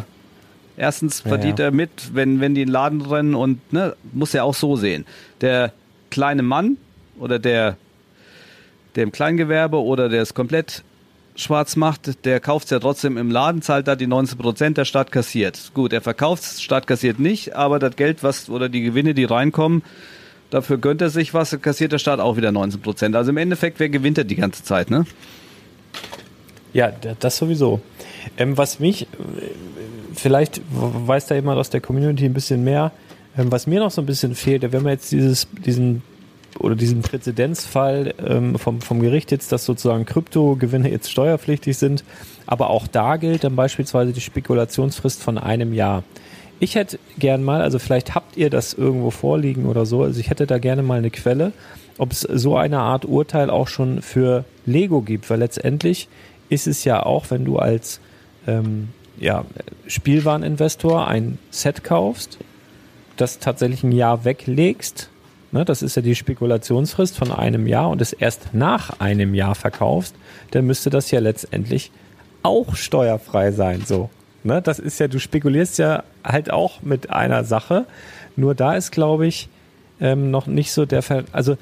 [0.78, 1.70] erstens verdient ja, ja.
[1.70, 4.76] er mit, wenn, wenn die in den Laden rennen und ne, muss er auch so
[4.76, 5.06] sehen.
[5.42, 5.72] Der
[6.12, 6.78] kleine Mann
[7.20, 7.78] oder der,
[8.96, 10.84] der im Kleingewerbe oder der es komplett
[11.36, 14.86] schwarz macht, der kauft es ja trotzdem im Laden, zahlt da die 19 Prozent, der
[14.86, 15.72] Staat kassiert.
[15.74, 19.26] Gut, er verkauft es, Staat kassiert nicht, aber das Geld, was oder die Gewinne, die
[19.26, 19.84] reinkommen,
[20.56, 23.18] Dafür gönnt er sich was, kassiert der Staat auch wieder 19 Prozent.
[23.18, 25.06] Also im Endeffekt, wer gewinnt er die ganze Zeit, ne?
[26.72, 27.82] Ja, das sowieso.
[28.38, 29.06] Ähm, was mich, äh,
[30.14, 32.94] vielleicht weiß da jemand aus der Community ein bisschen mehr,
[33.38, 36.04] ähm, was mir noch so ein bisschen fehlt, wenn man jetzt dieses, diesen
[36.58, 42.06] oder diesen Präzedenzfall ähm, vom, vom Gericht jetzt, dass sozusagen Kryptogewinne jetzt steuerpflichtig sind,
[42.48, 46.06] aber auch da gilt dann beispielsweise die Spekulationsfrist von einem Jahr.
[46.60, 50.30] Ich hätte gern mal, also vielleicht habt ihr das irgendwo vorliegen oder so, also ich
[50.30, 51.52] hätte da gerne mal eine Quelle,
[51.98, 56.08] ob es so eine Art Urteil auch schon für Lego gibt, weil letztendlich
[56.50, 58.00] ist es ja auch, wenn du als
[58.48, 58.90] ähm,
[59.20, 59.46] ja,
[59.88, 62.38] Spielwareninvestor ein Set kaufst,
[63.18, 65.10] das tatsächlich ein Jahr weglegst,
[65.52, 69.56] ne, das ist ja die Spekulationsfrist von einem Jahr und es erst nach einem Jahr
[69.56, 70.16] verkaufst,
[70.52, 71.92] dann müsste das ja letztendlich
[72.44, 74.10] auch steuerfrei sein, so.
[74.46, 74.62] Ne?
[74.62, 77.86] Das ist ja, du spekulierst ja halt auch mit einer Sache.
[78.36, 79.50] Nur da ist, glaube ich,
[80.00, 81.26] ähm, noch nicht so der Fall.
[81.32, 81.58] Also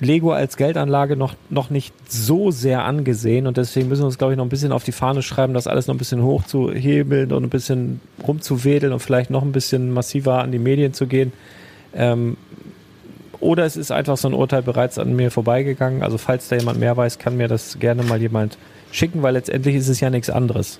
[0.00, 4.34] Lego als Geldanlage noch, noch nicht so sehr angesehen und deswegen müssen wir uns, glaube
[4.34, 7.44] ich, noch ein bisschen auf die Fahne schreiben, das alles noch ein bisschen hochzuhebeln und
[7.44, 11.32] ein bisschen rumzuwedeln und vielleicht noch ein bisschen massiver an die Medien zu gehen.
[11.94, 12.36] Ähm,
[13.40, 16.02] oder es ist einfach so ein Urteil bereits an mir vorbeigegangen.
[16.02, 18.58] Also falls da jemand mehr weiß, kann mir das gerne mal jemand
[18.92, 20.78] schicken, weil letztendlich ist es ja nichts anderes.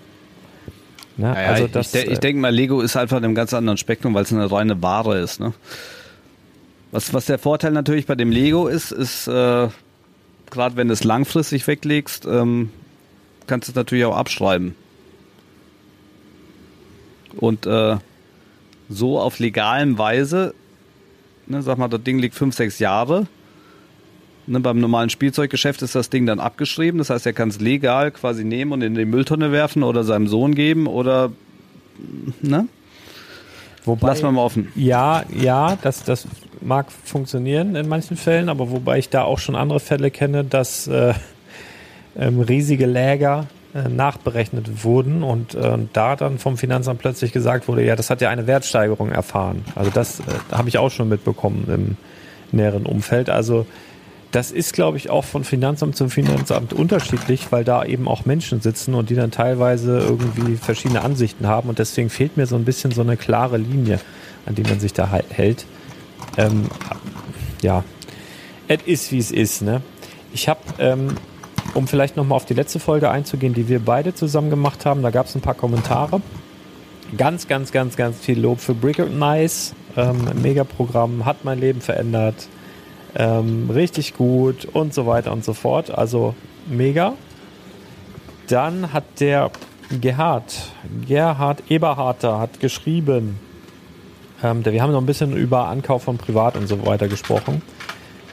[1.16, 1.32] Ne?
[1.32, 3.78] Naja, also das, ich, de ich denke mal, Lego ist einfach in einem ganz anderen
[3.78, 5.40] Spektrum, weil es eine reine Ware ist.
[5.40, 5.52] Ne?
[6.90, 9.68] Was, was der Vorteil natürlich bei dem Lego ist, ist, äh,
[10.50, 12.70] gerade wenn du es langfristig weglegst, ähm,
[13.46, 14.74] kannst du es natürlich auch abschreiben.
[17.36, 17.96] Und äh,
[18.88, 20.54] so auf legalem Weise,
[21.46, 23.26] ne, sag mal, das Ding liegt fünf, sechs Jahre,
[24.48, 26.98] Ne, beim normalen Spielzeuggeschäft ist das Ding dann abgeschrieben.
[26.98, 30.28] Das heißt, er kann es legal quasi nehmen und in die Mülltonne werfen oder seinem
[30.28, 31.32] Sohn geben oder
[32.42, 32.68] ne?
[33.84, 34.72] Wobei, Lass mal mal offen.
[34.74, 36.26] Ja, ja, das, das
[36.60, 40.88] mag funktionieren in manchen Fällen, aber wobei ich da auch schon andere Fälle kenne, dass
[40.88, 41.14] äh,
[42.16, 47.84] ähm, riesige Läger äh, nachberechnet wurden und äh, da dann vom Finanzamt plötzlich gesagt wurde,
[47.84, 49.64] ja, das hat ja eine Wertsteigerung erfahren.
[49.74, 53.30] Also das äh, habe ich auch schon mitbekommen im näheren Umfeld.
[53.30, 53.66] Also
[54.36, 58.60] das ist, glaube ich, auch von Finanzamt zu Finanzamt unterschiedlich, weil da eben auch Menschen
[58.60, 61.70] sitzen und die dann teilweise irgendwie verschiedene Ansichten haben.
[61.70, 63.98] Und deswegen fehlt mir so ein bisschen so eine klare Linie,
[64.44, 65.64] an die man sich da hält.
[66.36, 66.66] Ähm,
[67.62, 67.82] ja,
[68.68, 69.62] es ist, wie es ist.
[69.62, 69.80] Ne?
[70.34, 71.14] Ich habe, ähm,
[71.72, 75.08] um vielleicht nochmal auf die letzte Folge einzugehen, die wir beide zusammen gemacht haben, da
[75.08, 76.20] gab es ein paar Kommentare.
[77.16, 79.72] Ganz, ganz, ganz, ganz viel Lob für Brick Nice.
[79.96, 82.48] Ähm, Megaprogramm hat mein Leben verändert
[83.16, 85.90] ähm, richtig gut und so weiter und so fort.
[85.90, 86.34] Also
[86.66, 87.14] mega.
[88.48, 89.50] Dann hat der
[90.00, 90.70] Gerhard,
[91.06, 93.38] Gerhard Eberharter hat geschrieben,
[94.42, 97.62] ähm, wir haben noch ein bisschen über Ankauf von Privat und so weiter gesprochen.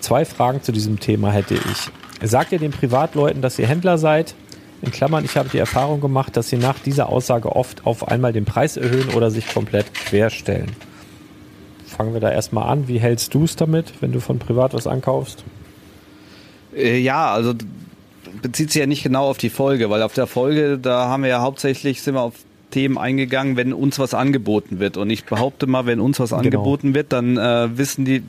[0.01, 2.29] Zwei Fragen zu diesem Thema hätte ich.
[2.29, 4.35] Sagt ihr den Privatleuten, dass ihr Händler seid?
[4.81, 8.33] In Klammern, ich habe die Erfahrung gemacht, dass sie nach dieser Aussage oft auf einmal
[8.33, 10.75] den Preis erhöhen oder sich komplett querstellen
[11.95, 12.87] fangen wir da erstmal an.
[12.87, 15.43] Wie hältst du es damit, wenn du von privat was ankaufst?
[16.75, 17.53] Äh, ja, also
[18.41, 21.29] bezieht sich ja nicht genau auf die Folge, weil auf der Folge, da haben wir
[21.29, 22.33] ja hauptsächlich, sind wir auf
[22.71, 24.97] Themen eingegangen, wenn uns was angeboten wird.
[24.97, 26.39] Und ich behaupte mal, wenn uns was Genau.
[26.41, 28.23] angeboten wird, dann äh, wissen die,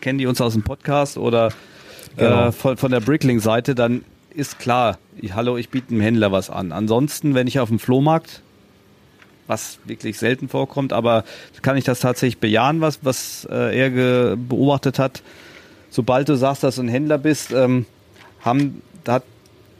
[0.00, 1.50] kennen die uns aus dem Podcast oder
[2.16, 2.48] Genau.
[2.48, 6.48] äh, von, von der Brickling-Seite, dann ist klar, ich, hallo, ich biete einem Händler was
[6.50, 6.72] an.
[6.72, 8.40] Ansonsten, wenn ich auf dem Flohmarkt,
[9.46, 11.24] was wirklich selten vorkommt, aber
[11.62, 15.22] kann ich das tatsächlich bejahen, was, was äh, er beobachtet hat,
[15.90, 17.86] sobald du sagst, dass du ein Händler bist, ähm,
[18.40, 19.24] haben, da hat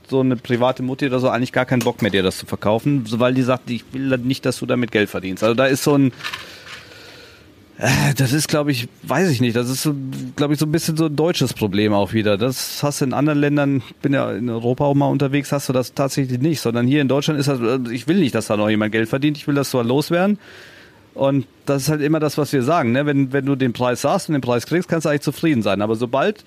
[0.08, 3.04] so eine private Mutti oder so eigentlich gar keinen Bock mehr, dir das zu verkaufen,
[3.18, 5.42] weil die sagt, ich will nicht, dass du damit Geld verdienst.
[5.42, 6.12] Also da ist so ein,
[8.16, 9.88] das ist, glaube ich, weiß ich nicht, das ist,
[10.36, 12.36] glaube ich, so ein bisschen so ein deutsches Problem auch wieder.
[12.36, 15.72] Das hast du in anderen Ländern, bin ja in Europa auch mal unterwegs, hast du
[15.72, 18.56] das tatsächlich nicht, sondern hier in Deutschland ist das, äh, ich will nicht, dass da
[18.56, 20.38] noch jemand Geld verdient, ich will das zwar loswerden.
[21.14, 22.92] Und das ist halt immer das, was wir sagen.
[22.92, 23.04] Ne?
[23.04, 25.82] Wenn, wenn du den Preis sagst und den Preis kriegst, kannst du eigentlich zufrieden sein.
[25.82, 26.44] Aber sobald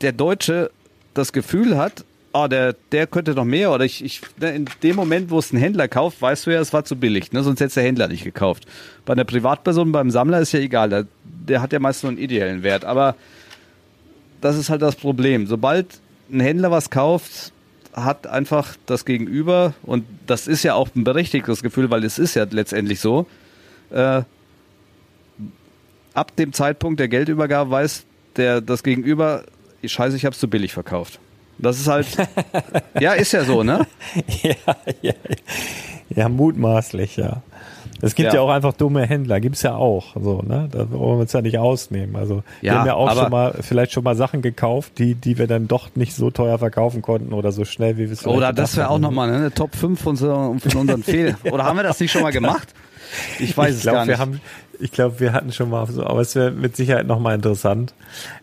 [0.00, 0.70] der Deutsche
[1.12, 2.04] das Gefühl hat,
[2.34, 5.56] ah, der, der könnte noch mehr oder ich, ich in dem Moment, wo es ein
[5.56, 7.42] Händler kauft, weißt du ja, es war zu billig, ne?
[7.44, 8.66] sonst hätte der Händler nicht gekauft.
[9.06, 12.18] Bei einer Privatperson, beim Sammler ist ja egal, der, der hat ja meist nur einen
[12.18, 13.14] ideellen Wert, aber
[14.40, 15.46] das ist halt das Problem.
[15.46, 15.86] Sobald
[16.30, 17.52] ein Händler was kauft,
[17.92, 22.34] hat einfach das Gegenüber, und das ist ja auch ein berechtigtes Gefühl, weil es ist
[22.34, 23.28] ja letztendlich so,
[23.90, 24.22] äh,
[26.14, 29.44] ab dem Zeitpunkt der Geldübergabe weiß der das Gegenüber,
[29.84, 31.20] scheiße, ich habe es zu billig verkauft.
[31.58, 32.06] Das ist halt,
[33.00, 33.86] ja, ist ja so, ne?
[34.42, 34.54] ja,
[35.02, 35.12] ja,
[36.10, 37.42] ja, mutmaßlich, ja.
[38.02, 38.34] Es gibt Ja.
[38.34, 38.40] ja.
[38.42, 40.68] auch einfach dumme Händler, gibt's ja auch, so, ne?
[40.70, 42.16] Da wollen wir uns ja nicht ausnehmen.
[42.16, 45.38] Also, wir Ja, haben ja auch schon mal, vielleicht schon mal Sachen gekauft, die, die
[45.38, 48.52] wir dann doch nicht so teuer verkaufen konnten oder so schnell, wie wir es Oder
[48.52, 51.36] das wäre auch nochmal ne, eine Top 5 von, so, von unseren Fehlern.
[51.50, 52.68] Oder haben wir das nicht schon mal gemacht?
[53.38, 54.20] Ich weiß ich es glaube, gar wir nicht.
[54.20, 54.40] haben,
[54.80, 57.94] ich glaube, wir hatten schon mal so, aber es wäre mit Sicherheit nochmal interessant.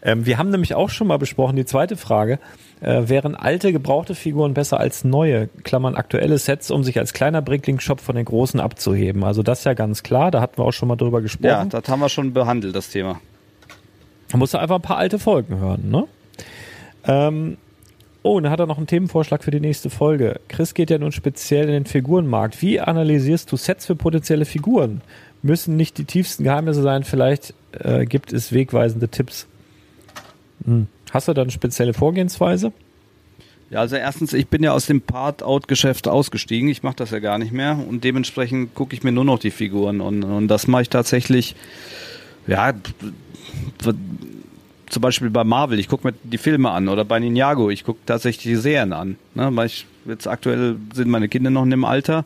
[0.02, 2.40] Ähm, wir haben nämlich auch schon mal besprochen, die zweite Frage,
[2.82, 7.42] äh, wären alte, gebrauchte Figuren besser als neue, Klammern aktuelle Sets, um sich als kleiner
[7.42, 9.24] Brickling-Shop von den großen abzuheben?
[9.24, 11.70] Also das ist ja ganz klar, da hatten wir auch schon mal drüber ja, gesprochen.
[11.70, 13.20] das haben wir schon behandelt, das Thema.
[14.30, 16.08] Da musst du einfach ein paar alte Folgen hören, ne?
[17.06, 17.58] Ähm,
[18.24, 20.40] oh, und dann hat er noch einen Themenvorschlag für die nächste Folge.
[20.48, 22.62] Chris geht ja nun speziell in den Figurenmarkt.
[22.62, 25.02] Wie analysierst du Sets für potenzielle Figuren?
[25.44, 29.48] Müssen nicht die tiefsten Geheimnisse sein, vielleicht äh, gibt es wegweisende Tipps.
[30.66, 30.88] Hm.
[31.12, 32.72] Hast du da eine spezielle Vorgehensweise?
[33.72, 36.68] Ja, also erstens, ich bin ja aus dem Part-Out-Geschäft ausgestiegen.
[36.70, 39.52] Ich mache das ja gar nicht mehr und dementsprechend gucke ich mir nur noch die
[39.52, 41.56] Figuren und, und das mache ich tatsächlich,
[42.48, 42.74] ja,
[44.90, 48.02] zum Beispiel bei Marvel, ich gucke mir die Filme an oder bei Ninjago, ich gucke
[48.06, 49.16] tatsächlich die Serien an.
[49.36, 49.50] Ne?
[49.54, 52.26] Weil ich, jetzt aktuell sind meine Kinder noch in dem Alter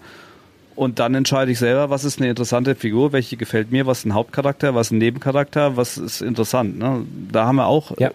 [0.76, 4.06] und dann entscheide ich selber, was ist eine interessante Figur, welche gefällt mir, was ist
[4.06, 6.78] ein Hauptcharakter, was ist ein Nebencharakter, was ist interessant.
[6.78, 7.06] Ne?
[7.32, 8.12] Da haben wir auch Ja.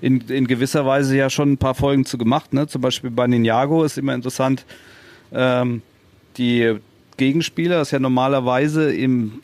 [0.00, 2.52] in, in gewisser Weise ja schon ein paar Folgen zu gemacht.
[2.52, 2.66] Ne?
[2.66, 4.64] Zum Beispiel bei Ninjago ist immer interessant,
[5.32, 5.82] ähm,
[6.36, 6.76] die
[7.16, 9.40] Gegenspieler ist ja normalerweise im,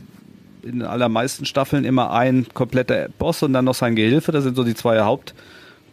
[0.62, 4.32] in allermeisten Staffeln immer ein kompletter Boss und dann noch sein Gehilfe.
[4.32, 5.02] Das sind so die zwei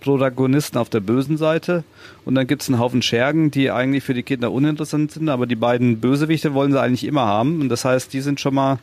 [0.02, 1.84] Hauptprotagonisten auf der bösen Seite.
[2.26, 5.46] Und dann gibt es einen Haufen Schergen, die eigentlich für die Kinder uninteressant sind, aber
[5.46, 7.62] die beiden Bösewichte wollen sie eigentlich immer haben.
[7.62, 8.80] Und das heißt, die sind schon mal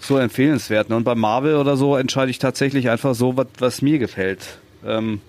[0.00, 0.88] so empfehlenswert.
[0.90, 0.96] ne?
[0.96, 4.58] Und bei Marvel oder so entscheide ich tatsächlich einfach so, was, was mir gefällt.
[4.86, 5.20] Ähm,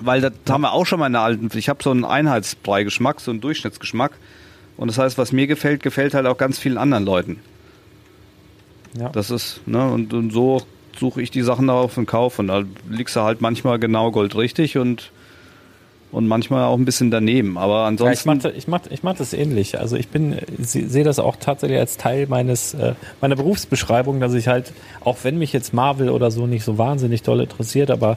[0.00, 1.48] weil das haben wir auch schon mal in der alten.
[1.54, 4.12] Ich habe so einen Einheitsbrei-Geschmack, so einen Durchschnittsgeschmack.
[4.76, 7.38] Und das heißt, was mir gefällt, gefällt halt auch ganz vielen anderen Leuten.
[8.98, 9.10] Ja.
[9.10, 10.62] Das ist, ne, und, und so
[10.98, 12.38] suche ich die Sachen darauf in Kauf.
[12.38, 15.10] Und da liegst du halt manchmal genau goldrichtig und,
[16.12, 17.58] und manchmal auch ein bisschen daneben.
[17.58, 18.28] Aber Ja, ich ansonsten.
[18.28, 19.78] mache ich mach, ich mach das ähnlich.
[19.80, 24.34] Also ich bin se- sehe das auch tatsächlich als Teil meines äh, meiner Berufsbeschreibung, dass
[24.34, 28.16] ich halt, auch wenn mich jetzt Marvel oder so nicht so wahnsinnig doll interessiert, aber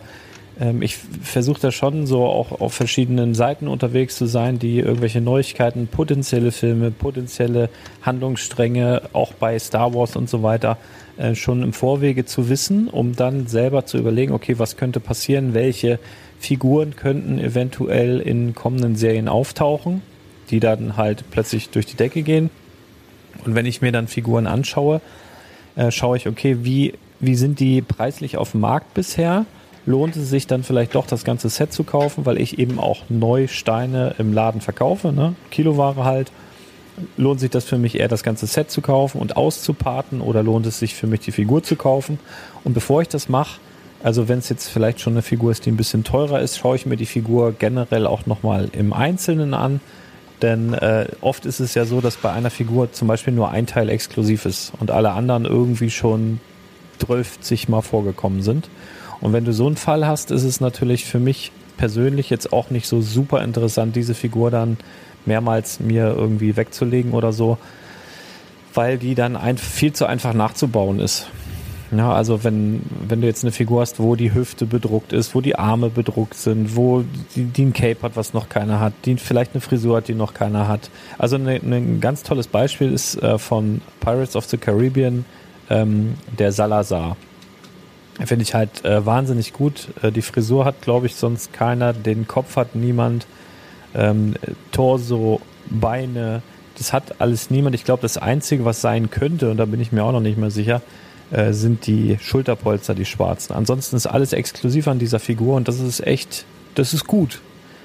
[0.59, 5.21] ähm, ich versuche da schon so auch auf verschiedenen Seiten unterwegs zu sein, die irgendwelche
[5.21, 7.69] Neuigkeiten, potenzielle Filme, potenzielle
[8.01, 10.77] Handlungsstränge, auch bei Star Wars und so weiter,
[11.17, 15.53] äh, schon im Vorwege zu wissen, um dann selber zu überlegen, okay, was könnte passieren,
[15.53, 15.99] welche
[16.39, 20.01] Figuren könnten eventuell in kommenden Serien auftauchen,
[20.49, 22.49] die dann halt plötzlich durch die Decke gehen.
[23.45, 25.01] Und wenn ich mir dann Figuren anschaue,
[25.75, 29.45] äh, schaue ich, okay, wie, wie sind die preislich auf dem Markt bisher?
[29.87, 33.03] Lohnt es sich dann vielleicht doch das ganze Set zu kaufen, weil ich eben auch
[33.07, 35.33] neu Steine im Laden verkaufe, ne?
[35.49, 36.29] Kiloware halt.
[37.15, 40.65] Lohnt sich das für mich eher das ganze Set zu kaufen und auszuparten oder lohnt
[40.65, 42.19] es sich für mich die Figur zu kaufen?
[42.65, 43.61] Und bevor ich das mache,
[44.03, 46.75] also wenn es jetzt vielleicht schon eine Figur ist, die ein bisschen teurer ist, schaue
[46.75, 49.79] ich mir die Figur generell auch nochmal im Einzelnen an.
[50.41, 53.67] Denn äh, oft ist es ja so, dass bei einer Figur zum Beispiel nur ein
[53.67, 56.41] Teil exklusiv ist und alle anderen irgendwie schon
[56.99, 58.69] 12 Mal vorgekommen sind.
[59.21, 62.69] Und wenn du so einen Fall hast, ist es natürlich für mich persönlich jetzt auch
[62.69, 64.77] nicht so super interessant, diese Figur dann
[65.25, 67.57] mehrmals mir irgendwie wegzulegen oder so,
[68.73, 71.27] weil die dann ein, viel zu einfach nachzubauen ist.
[71.91, 75.39] Ja, also wenn, wenn du jetzt eine Figur hast, wo die Hüfte bedruckt ist, wo
[75.39, 77.05] die Arme bedruckt sind, wo
[77.35, 80.13] die, die ein Cape hat, was noch keiner hat, die vielleicht eine Frisur hat, die
[80.13, 80.89] noch keiner hat.
[81.17, 85.23] Also eine, ein ganz tolles Beispiel ist äh, von Pirates of the Caribbean
[85.69, 87.15] ähm, der Salazar.
[88.25, 89.89] Finde ich halt äh, wahnsinnig gut.
[90.01, 91.93] Äh, die Frisur hat, glaube ich, sonst keiner.
[91.93, 93.27] Den Kopf hat niemand.
[93.93, 94.35] Ähm,
[94.71, 96.41] Torso, Beine,
[96.77, 97.75] das hat alles niemand.
[97.75, 100.37] Ich glaube, das Einzige, was sein könnte, und da bin ich mir auch noch nicht
[100.37, 100.81] mehr sicher,
[101.31, 103.53] äh, sind die Schulterpolster, die schwarzen.
[103.53, 106.45] Ansonsten ist alles exklusiv an dieser Figur und das ist echt,
[106.75, 107.41] das ist gut.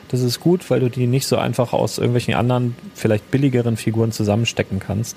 [0.08, 4.12] Das ist gut, weil du die nicht so einfach aus irgendwelchen anderen, vielleicht billigeren Figuren
[4.12, 5.16] zusammenstecken kannst.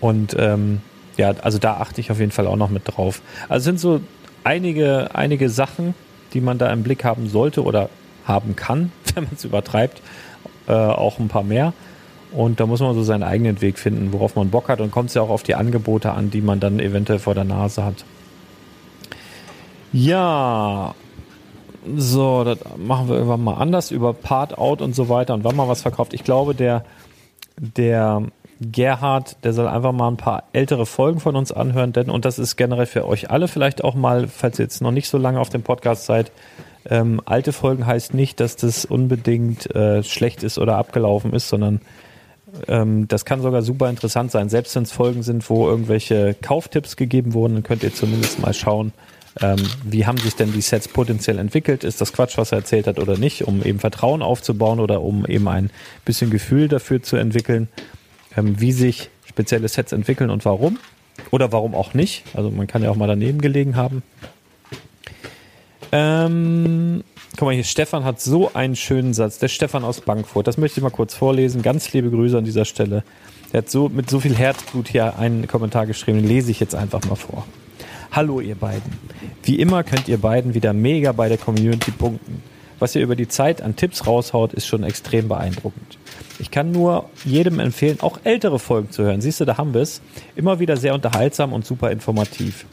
[0.00, 0.80] Und ähm,
[1.16, 3.22] ja, also da achte ich auf jeden Fall auch noch mit drauf.
[3.48, 4.00] Also sind so
[4.44, 5.94] einige, einige Sachen,
[6.32, 7.88] die man da im Blick haben sollte oder
[8.24, 10.00] haben kann, wenn man es übertreibt.
[10.68, 11.72] Äh, auch ein paar mehr.
[12.32, 14.80] Und da muss man so seinen eigenen Weg finden, worauf man Bock hat.
[14.80, 17.44] Und kommt es ja auch auf die Angebote an, die man dann eventuell vor der
[17.44, 18.04] Nase hat.
[19.92, 20.94] Ja,
[21.96, 25.56] so, das machen wir irgendwann mal anders über Part Out und so weiter und wann
[25.56, 26.14] man was verkauft.
[26.14, 26.84] Ich glaube, der,
[27.56, 28.22] der
[28.60, 32.38] Gerhard, der soll einfach mal ein paar ältere Folgen von uns anhören, denn, und das
[32.38, 35.40] ist generell für euch alle vielleicht auch mal, falls ihr jetzt noch nicht so lange
[35.40, 36.30] auf dem Podcast seid,
[36.88, 41.80] ähm, alte Folgen heißt nicht, dass das unbedingt äh, schlecht ist oder abgelaufen ist, sondern
[42.68, 44.48] ähm, das kann sogar super interessant sein.
[44.48, 48.54] Selbst wenn es Folgen sind, wo irgendwelche Kauftipps gegeben wurden, dann könnt ihr zumindest mal
[48.54, 48.92] schauen,
[49.40, 51.84] ähm, wie haben sich denn die Sets potenziell entwickelt?
[51.84, 55.24] Ist das Quatsch, was er erzählt hat oder nicht, um eben Vertrauen aufzubauen oder um
[55.26, 55.70] eben ein
[56.04, 57.68] bisschen Gefühl dafür zu entwickeln,
[58.42, 60.78] wie sich spezielle Sets entwickeln und warum.
[61.30, 62.24] Oder warum auch nicht.
[62.34, 64.02] Also man kann ja auch mal daneben gelegen haben.
[65.92, 67.02] Ähm,
[67.36, 69.38] Guck mal hier, Stefan hat so einen schönen Satz.
[69.38, 70.46] Der Stefan aus Bankfurt.
[70.46, 71.62] Das möchte ich mal kurz vorlesen.
[71.62, 73.04] Ganz liebe Grüße an dieser Stelle.
[73.52, 76.18] Er hat so mit so viel Herzblut hier einen Kommentar geschrieben.
[76.18, 77.46] Den lese ich jetzt einfach mal vor.
[78.12, 78.92] Hallo ihr beiden.
[79.44, 82.42] Wie immer könnt ihr beiden wieder mega bei der Community punkten.
[82.78, 85.96] Was ihr über die Zeit an Tipps raushaut, ist schon extrem beeindruckend.
[86.40, 89.20] Ich kann nur jedem empfehlen, auch ältere Folgen zu hören.
[89.20, 90.00] Siehst du, da haben wir es.
[90.36, 92.64] Immer wieder sehr unterhaltsam und super informativ.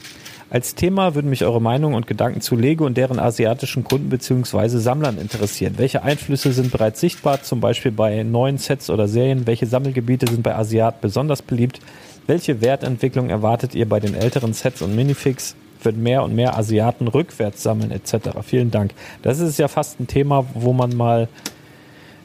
[0.50, 4.78] Als Thema würden mich eure Meinung und Gedanken zu Lego und deren asiatischen Kunden bzw.
[4.78, 5.74] Sammlern interessieren.
[5.76, 9.46] Welche Einflüsse sind bereits sichtbar, zum Beispiel bei neuen Sets oder Serien?
[9.46, 11.80] Welche Sammelgebiete sind bei Asiaten besonders beliebt?
[12.26, 15.54] Welche Wertentwicklung erwartet ihr bei den älteren Sets und Minifix?
[15.82, 18.30] Wird mehr und mehr Asiaten rückwärts sammeln etc.
[18.42, 18.92] Vielen Dank.
[19.20, 21.28] Das ist ja fast ein Thema, wo man mal,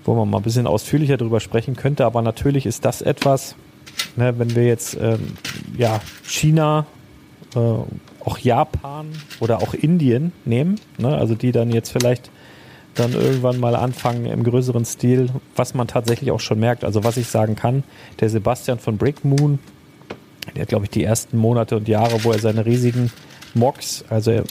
[0.05, 2.05] wo man mal ein bisschen ausführlicher drüber sprechen könnte.
[2.05, 3.55] Aber natürlich ist das etwas,
[4.15, 5.33] ne, wenn wir jetzt ähm,
[5.77, 6.85] ja China
[7.55, 7.59] äh,
[8.25, 9.07] auch Japan
[9.39, 11.15] oder auch Indien nehmen, ne?
[11.15, 12.29] also die dann jetzt vielleicht
[12.95, 16.83] dann irgendwann mal anfangen im größeren Stil, was man tatsächlich auch schon merkt.
[16.83, 17.83] Also was ich sagen kann,
[18.19, 19.59] der Sebastian von Brick Moon,
[20.55, 23.11] der hat glaube ich die ersten Monate und Jahre, wo er seine riesigen
[23.55, 24.43] Mocks, also äh,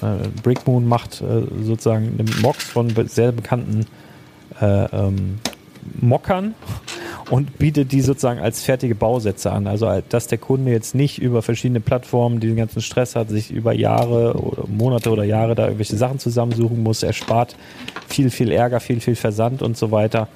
[0.43, 3.87] Brick Moon macht äh, sozusagen eine Mocks von sehr bekannten
[4.63, 5.39] äh, ähm,
[6.01, 6.55] Mockern
[7.31, 9.67] und bietet die sozusagen als fertige Bausätze an.
[9.67, 13.73] Also dass der Kunde jetzt nicht über verschiedene Plattformen den ganzen Stress hat, sich über
[13.73, 17.03] Jahre oder Monate oder Jahre da irgendwelche Sachen zusammensuchen muss.
[17.03, 17.57] Er spart
[18.09, 20.29] viel, viel Ärger, viel, viel Versand und so weiter.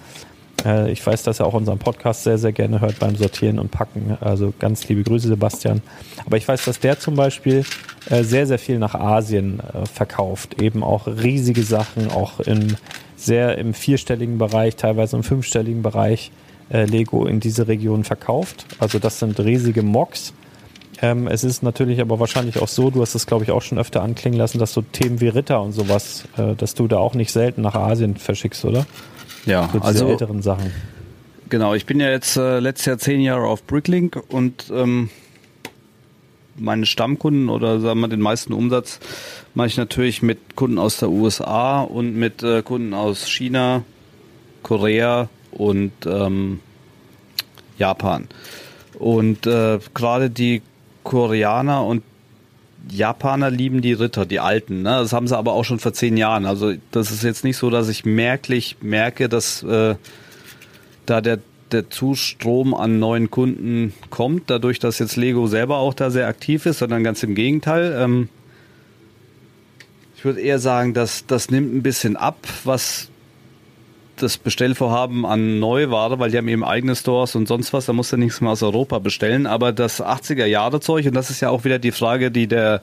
[0.64, 3.70] Äh, ich weiß, dass er auch unseren Podcast sehr, sehr gerne hört beim Sortieren und
[3.70, 4.16] Packen.
[4.20, 5.82] Also ganz liebe Grüße, Sebastian.
[6.24, 7.64] Aber ich weiß, dass der zum Beispiel
[8.10, 10.60] äh, sehr, sehr viel nach Asien äh, verkauft.
[10.60, 12.76] Eben auch riesige Sachen, auch im
[13.16, 16.30] sehr im vierstelligen Bereich, teilweise im fünfstelligen Bereich
[16.70, 18.66] äh, Lego in diese Region verkauft.
[18.78, 20.32] Also das sind riesige Mocks.
[21.02, 23.78] Ähm, es ist natürlich aber wahrscheinlich auch so, du hast das glaube ich auch schon
[23.78, 27.14] öfter anklingen lassen, dass so Themen wie Ritter und sowas, äh, dass du da auch
[27.14, 28.86] nicht selten nach Asien verschickst, oder?
[29.44, 30.72] Ja, so also älteren Sachen.
[31.48, 35.10] Genau, ich bin ja jetzt äh, letztes Jahr zehn Jahre auf Bricklink und ähm,
[36.58, 39.00] meine Stammkunden oder sagen wir den meisten Umsatz
[39.54, 43.84] mache ich natürlich mit Kunden aus der USA und mit äh, Kunden aus China,
[44.62, 46.60] Korea, und ähm,
[47.78, 48.28] Japan.
[48.98, 50.62] Und äh, gerade die
[51.02, 52.02] Koreaner und
[52.90, 54.82] Japaner lieben die Ritter, die alten.
[54.82, 54.90] Ne?
[54.90, 56.46] Das haben sie aber auch schon vor zehn Jahren.
[56.46, 59.96] Also das ist jetzt nicht so, dass ich merklich merke, dass äh,
[61.04, 61.40] da der,
[61.72, 66.66] der Zustrom an neuen Kunden kommt, dadurch, dass jetzt Lego selber auch da sehr aktiv
[66.66, 67.96] ist, sondern ganz im Gegenteil.
[67.98, 68.28] Ähm,
[70.16, 73.08] ich würde eher sagen, dass das nimmt ein bisschen ab, was
[74.16, 78.12] das Bestellvorhaben an Neuware, weil die haben eben eigene Stores und sonst was, da musst
[78.12, 79.46] du nichts mehr aus Europa bestellen.
[79.46, 82.82] Aber das 80er-Jahre-Zeug, und das ist ja auch wieder die Frage, die der,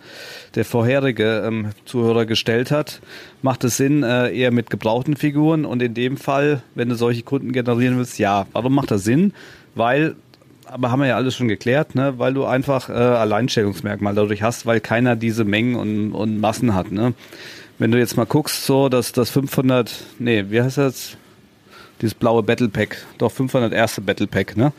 [0.56, 3.02] der vorherige ähm, Zuhörer gestellt hat,
[3.42, 5.66] macht es Sinn, äh, eher mit gebrauchten Figuren?
[5.66, 8.46] Und in dem Fall, wenn du solche Kunden generieren willst, ja.
[8.54, 9.34] Warum macht das Sinn?
[9.76, 10.16] Weil
[10.66, 12.16] aber haben wir ja alles schon geklärt, ne?
[12.18, 16.92] weil du einfach äh, Alleinstellungsmerkmal dadurch hast, weil keiner diese Mengen und, und Massen hat.
[16.92, 17.14] Ne?
[17.78, 21.18] Wenn du jetzt mal guckst, so dass das 500, nee, wie heißt das?
[22.04, 24.74] Dieses blaue Battle Pack, doch 500 erste Battle Pack, ne?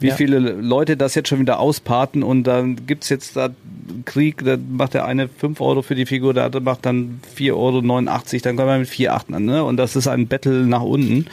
[0.00, 0.16] Wie Ja.
[0.16, 3.50] viele Leute das jetzt schon wieder ausparten und dann gibt's jetzt da
[4.04, 7.52] Krieg, da macht der eine 5 Euro für die Figur, der andere macht dann 4,89
[7.54, 7.80] Euro,
[8.42, 9.62] dann kommen wir mit 4,8 an, ne?
[9.62, 11.26] Und das ist ein Battle nach unten.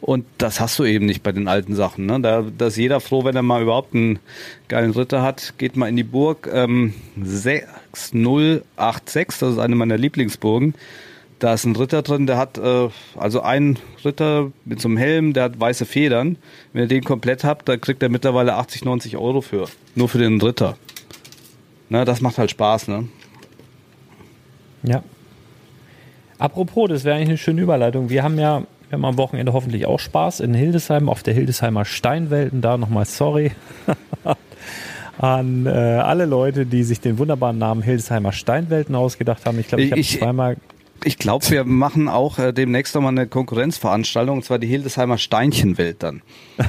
[0.00, 2.06] Und das hast du eben nicht bei den alten Sachen.
[2.06, 2.20] Ne?
[2.20, 4.20] Da, da ist jeder froh, wenn er mal überhaupt einen
[4.68, 5.54] geilen Ritter hat.
[5.58, 6.48] Geht mal in die Burg.
[6.52, 10.74] Ähm, 6086, das ist eine meiner Lieblingsburgen.
[11.38, 15.32] Da ist ein Ritter drin, der hat, äh, also ein Ritter mit so einem Helm,
[15.34, 16.38] der hat weiße Federn.
[16.72, 19.66] Wenn ihr den komplett habt, da kriegt er mittlerweile 80, 90 Euro für.
[19.94, 20.76] Nur für den Ritter.
[21.90, 23.08] Ne, das macht halt Spaß, ne?
[24.82, 25.02] Ja.
[26.38, 28.08] Apropos, das wäre eigentlich eine schöne Überleitung.
[28.08, 31.84] Wir haben ja, wir haben am Wochenende hoffentlich auch Spaß in Hildesheim auf der Hildesheimer
[31.84, 32.60] Steinwelten.
[32.62, 33.52] Da nochmal sorry
[35.18, 39.58] an äh, alle Leute, die sich den wunderbaren Namen Hildesheimer Steinwelten ausgedacht haben.
[39.60, 40.56] Ich glaube, ich habe Ich- zweimal.
[41.04, 46.02] Ich glaube, wir machen auch äh, demnächst nochmal eine Konkurrenzveranstaltung, und zwar die Hildesheimer Steinchenwelt
[46.02, 46.22] dann.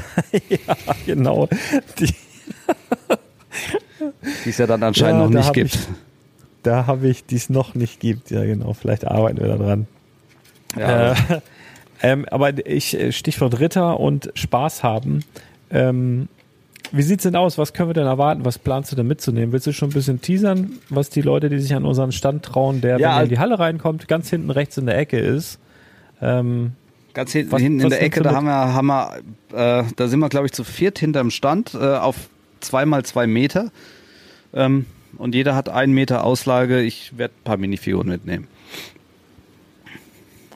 [0.49, 0.75] ja,
[1.05, 1.47] genau.
[1.99, 2.13] Die,
[4.45, 5.75] es ja dann anscheinend Ja, noch da nicht gibt.
[5.75, 5.87] ich-
[6.63, 8.29] da habe ich, die es noch nicht gibt.
[8.29, 8.73] Ja, genau.
[8.73, 9.87] Vielleicht arbeiten wir da dran.
[10.77, 11.15] ja, Äh,
[12.03, 15.23] ähm, aber ich, äh, Stichwort Ritter und Spaß haben.
[15.71, 16.27] Ähm,
[16.91, 17.57] wie sieht's denn aus?
[17.57, 18.45] Was können wir denn erwarten?
[18.45, 19.51] Was planst du denn mitzunehmen?
[19.51, 22.81] Willst du schon ein bisschen teasern, was die Leute, die sich an unseren Stand trauen,
[22.81, 25.59] der, Ja, wenn er in die Halle reinkommt, ganz hinten rechts in der Ecke ist?
[26.21, 26.71] Ähm,
[27.13, 29.17] ganz hinten, was- hinten in was der nimmst Ecke, da haben wir, haben wir
[29.53, 32.15] äh, da sind wir, glaube ich, zu viert hinterm Stand äh, auf
[32.59, 33.71] zweimal zwei Meter.
[34.53, 34.85] Ähm,
[35.17, 36.81] und jeder hat einen Meter Auslage.
[36.81, 38.47] Ich werde ein paar Minifiguren mitnehmen.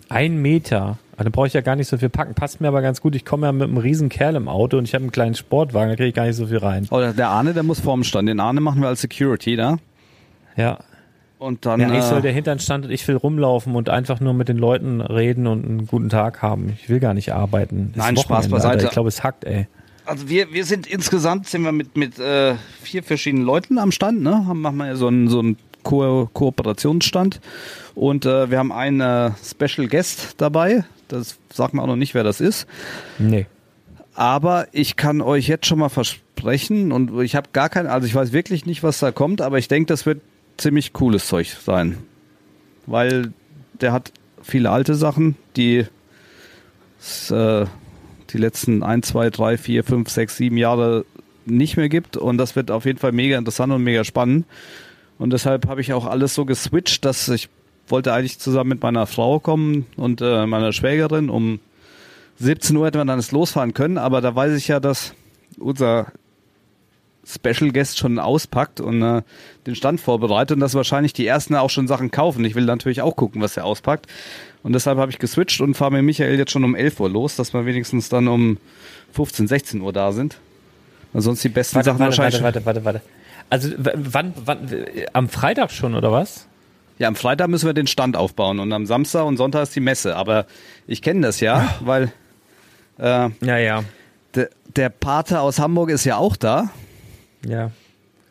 [0.09, 0.97] ein Meter.
[1.18, 2.34] Ah, Da brauche ich ja gar nicht so viel packen.
[2.34, 3.16] Passt mir aber ganz gut.
[3.16, 5.89] Ich komme ja mit einem riesen Kerl im Auto und ich habe einen kleinen Sportwagen,
[5.89, 6.88] da kriege ich gar nicht so viel rein.
[6.91, 8.30] Oh, der Arne, der muss vorm Stand.
[8.30, 9.78] Den Arne machen wir als Security, da.
[10.55, 10.80] Ja.
[11.38, 11.80] Und dann.
[11.80, 14.47] Ja, ich soll äh, der Hintern stand und ich will rumlaufen und einfach nur mit
[14.47, 16.78] den Leuten reden und einen guten Tag haben.
[16.80, 17.93] Ich will gar nicht arbeiten.
[17.95, 18.74] Nein, Spaß beiseite.
[18.74, 18.86] Alter.
[18.86, 19.68] Ich glaube, es hackt, ey.
[20.05, 24.22] Also wir, wir sind insgesamt sind wir mit, mit äh, vier verschiedenen Leuten am Stand,
[24.22, 24.45] ne?
[24.45, 27.39] Haben, machen wir ja so einen, so einen Ko Kooperationsstand.
[27.95, 30.84] Und äh, wir haben einen äh, Special Guest dabei.
[31.12, 32.68] Das sagt man auch noch nicht, wer das ist.
[33.20, 33.45] Nee.
[34.14, 38.16] Aber ich kann euch jetzt schon mal versprechen und ich habe gar kein, also ich
[38.16, 40.22] weiß wirklich nicht, was da kommt, aber ich denke, das wird
[40.57, 41.97] ziemlich cooles Zeug sein.
[42.86, 43.32] Weil
[43.80, 45.86] der hat viele alte Sachen, die
[46.99, 47.66] es, äh,
[48.32, 51.05] die letzten 1, 2, 3, 4, 5, 6, 7 Jahre
[51.45, 54.45] nicht mehr gibt und das wird auf jeden Fall mega interessant und mega spannend.
[55.18, 57.49] Und deshalb habe ich auch alles so geswitcht, dass ich
[57.88, 61.59] wollte eigentlich zusammen mit meiner Frau kommen und äh, meiner Schwägerin um
[62.39, 65.13] 17 Uhr hätten wir dann das losfahren können, aber da weiß ich ja, dass
[65.59, 66.11] unser
[67.25, 69.21] Special Guest schon auspackt und äh,
[69.67, 72.43] den Stand vorbereitet und dass wahrscheinlich die ersten auch schon Sachen kaufen.
[72.45, 74.07] Ich will natürlich auch gucken, was er auspackt.
[74.63, 77.36] Und deshalb habe ich geswitcht und fahre mit Michael jetzt schon um 11 Uhr los,
[77.36, 78.57] dass wir wenigstens dann um
[79.13, 80.39] 15, 16 Uhr da sind.
[81.13, 82.41] Und sonst die besten Warte, Sachen warte, wahrscheinlich.
[82.41, 83.07] warte, warte, warte, warte.
[83.49, 86.47] Also wann, wann, am Freitag schon, oder was?
[87.01, 89.79] Ja, am Freitag müssen wir den Stand aufbauen und am Samstag und Sonntag ist die
[89.79, 90.15] Messe.
[90.15, 90.45] Aber
[90.85, 92.11] ich kenne das ja, weil
[92.99, 93.83] äh, Ja, ja.
[94.35, 96.69] der, der Pate aus Hamburg ist ja auch da.
[97.43, 97.71] Ja.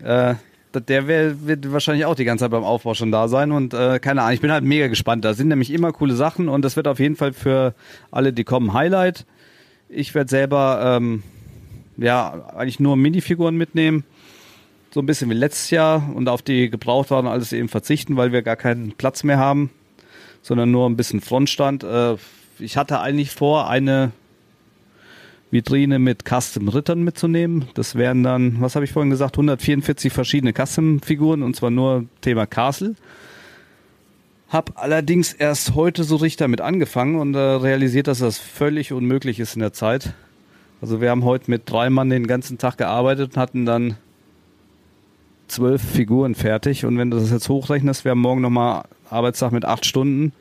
[0.04, 0.36] Äh,
[0.72, 3.98] der wär, wird wahrscheinlich auch die ganze Zeit beim Aufbau schon da sein und äh,
[3.98, 5.24] keine Ahnung, ich bin halt mega gespannt.
[5.24, 7.74] Da sind nämlich immer coole Sachen und das wird auf jeden Fall für
[8.12, 9.26] alle, die kommen, Highlight.
[9.88, 11.24] Ich werde selber ähm,
[11.96, 14.04] ja eigentlich nur Minifiguren mitnehmen,
[14.92, 18.42] so ein bisschen wie letztes Jahr und auf die Gebrauchtwaren alles eben verzichten, weil wir
[18.42, 19.70] gar keinen Platz mehr haben,
[20.42, 21.84] sondern nur ein bisschen Frontstand.
[21.84, 22.16] Äh,
[22.58, 24.12] ich hatte eigentlich vor, eine
[25.50, 27.66] Vitrine mit Custom-Rittern mitzunehmen.
[27.74, 32.46] Das wären dann, was habe ich vorhin gesagt, 144 verschiedene Custom-Figuren und zwar nur Thema
[32.46, 32.94] Castle.
[34.48, 39.38] Hab allerdings erst heute so richtig damit angefangen und äh, realisiert, dass das völlig unmöglich
[39.38, 40.14] ist in der Zeit.
[40.80, 43.96] Also wir haben heute mit drei Mann den ganzen Tag gearbeitet und hatten dann
[45.50, 46.84] zwölf Figuren fertig.
[46.84, 50.32] Und wenn du das jetzt hochrechnest, wir haben morgen nochmal Arbeitstag mit acht Stunden.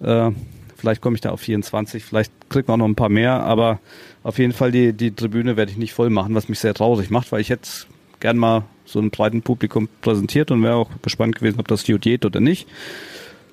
[0.00, 0.30] Äh,
[0.76, 3.78] vielleicht komme ich da auf 24, vielleicht kriegt man auch noch ein paar mehr, aber
[4.24, 7.10] auf jeden Fall die, die Tribüne werde ich nicht voll machen, was mich sehr traurig
[7.10, 7.86] macht, weil ich jetzt
[8.20, 12.02] gern mal so einem breiten Publikum präsentiert und wäre auch gespannt gewesen, ob das gut
[12.02, 12.66] geht oder nicht.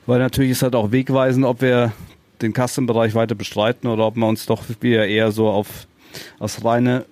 [0.05, 1.93] Weil natürlich ist halt auch wegweisend, ob wir
[2.41, 5.88] den Custom-Bereich weiter bestreiten oder ob wir uns doch wieder eher so auf
[6.39, 7.05] das reine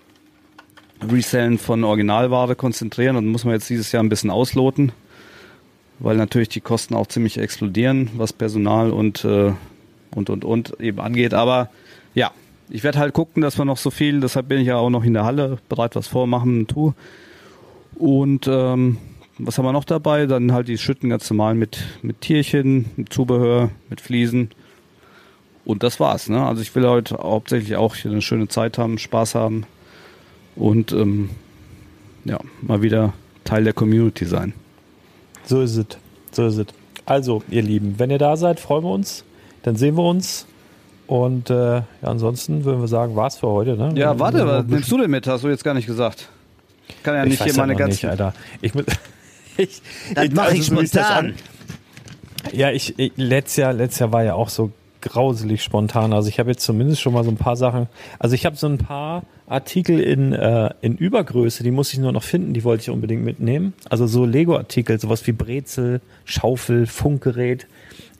[1.02, 3.16] Resellen von Originalware konzentrieren.
[3.16, 4.91] Und muss man jetzt dieses Jahr ein bisschen ausloten,
[6.00, 9.54] weil natürlich die Kosten auch ziemlich explodieren, was Personal und äh,
[10.12, 11.34] und und und eben angeht.
[11.34, 11.70] Aber
[12.14, 12.32] ja,
[12.70, 15.04] ich werde halt gucken, dass wir noch so viel, deshalb bin ich ja auch noch
[15.04, 16.93] in der Halle, bereit was vormachen und tu.
[17.95, 18.98] Und ähm,
[19.38, 20.26] was haben wir noch dabei?
[20.26, 24.50] Dann halt die Schütten ganz normal mit, mit Tierchen, mit Zubehör, mit Fliesen.
[25.66, 26.30] Und das war's.
[26.30, 26.43] Ne?
[26.45, 29.66] Also ich will heute hauptsächlich auch hier eine schöne Zeit haben, Spaß haben
[30.58, 31.30] und ähm,
[32.26, 34.53] ja, mal wieder Teil der Community sein.
[35.45, 35.86] So ist es.
[36.32, 36.66] So ist es.
[37.05, 39.24] Also, ihr Lieben, wenn ihr da seid, freuen wir uns.
[39.64, 40.45] Dann sehen wir uns.
[41.08, 43.78] Und äh, ja, ansonsten würden wir sagen, war's für heute.
[43.78, 43.93] Ne?
[43.95, 45.26] Ja, warte, was nimmst du denn mit?
[45.26, 46.28] Hast du jetzt gar nicht gesagt.
[47.03, 47.91] Kann ja Ich nicht hier ja meine ganzen.
[47.93, 48.34] nicht, Alter.
[48.62, 48.84] Ich, muss-
[49.58, 49.82] ich,
[50.14, 51.26] Das mach ich so wie das spontan.
[51.28, 51.34] an-
[52.51, 56.12] Ja, ich, ich letztes Jahr, letztes Jahr war ja auch so grauselig spontan.
[56.12, 57.88] Also ich habe jetzt zumindest schon mal so ein paar Sachen.
[58.20, 62.12] Also ich habe so ein paar Artikel in, äh, in Übergröße, die muss ich nur
[62.12, 63.74] noch finden, die wollte ich unbedingt mitnehmen.
[63.89, 67.66] Also so Lego-Artikel, sowas wie Brezel, Schaufel, Funkgerät.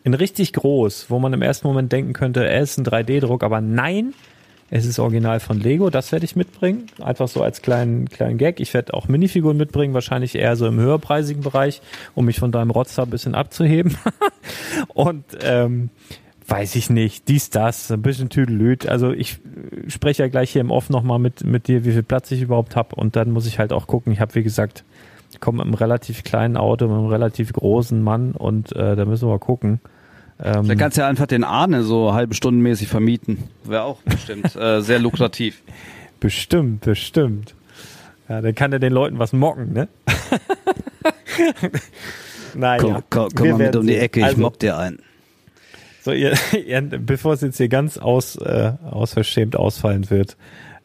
[0.04, 3.60] In richtig groß, wo man im ersten Moment denken könnte, es ist ein 3D-Druck, aber
[3.60, 4.14] nein,
[4.70, 6.88] es ist original von Lego, das werde ich mitbringen.
[7.02, 8.60] Einfach so als kleinen, kleinen Gag.
[8.60, 11.82] Ich werde auch Minifiguren mitbringen, wahrscheinlich eher so im höherpreisigen Bereich,
[12.16, 13.98] um mich von deinem Rotzer ein bisschen abzuheben.
[14.94, 15.90] Und ähm,
[16.48, 18.88] weiß ich nicht, dies, das, ein bisschen Tüdelüt.
[18.88, 22.04] Also ich äh, spreche ja gleich hier im Off nochmal mit, mit dir, wie viel
[22.04, 22.96] Platz ich überhaupt habe.
[22.96, 24.14] Und dann muss ich halt auch gucken.
[24.14, 24.84] Ich habe, wie gesagt,
[25.32, 29.06] ich komme mit einem relativ kleinen Auto, mit einem relativ großen Mann und äh, da
[29.06, 29.82] müssen wir mal gucken.
[30.42, 33.44] Ähm, Da kannst du ja einfach den Arne so halbe Stunden mäßig vermieten.
[33.64, 35.62] Wäre auch bestimmt äh, sehr lukrativ.
[36.20, 37.54] Bestimmt, bestimmt.
[38.28, 39.88] Ja, dann kann er den Leuten was mocken, ne?
[42.56, 42.82] naja.
[42.82, 43.98] Komm, komm, komm wir mal mit um die.
[43.98, 44.98] Ecke, ich also, mock dir ein.
[46.08, 46.36] So, ihr,
[46.66, 50.38] ihr, bevor es jetzt hier ganz aus, äh, ausverschämt ausfallen wird,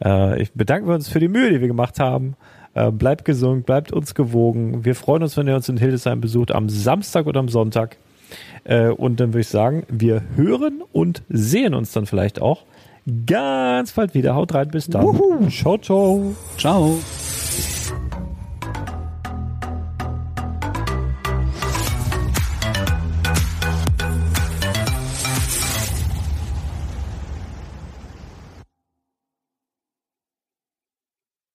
[0.04, 2.34] äh, ich bedanken wir uns für die Mühe, die wir gemacht haben.
[2.74, 4.84] Äh, bleibt gesund, bleibt uns gewogen.
[4.84, 7.98] Wir freuen uns, wenn ihr uns in Hildesheim besucht, am Samstag oder am Sonntag.
[8.64, 12.64] Äh, und dann würde ich sagen, wir hören und sehen uns dann vielleicht auch
[13.24, 14.34] ganz bald wieder.
[14.34, 15.06] Haut rein, bis dann.
[15.50, 16.34] Ciao, ciao.
[16.58, 16.98] Ciao.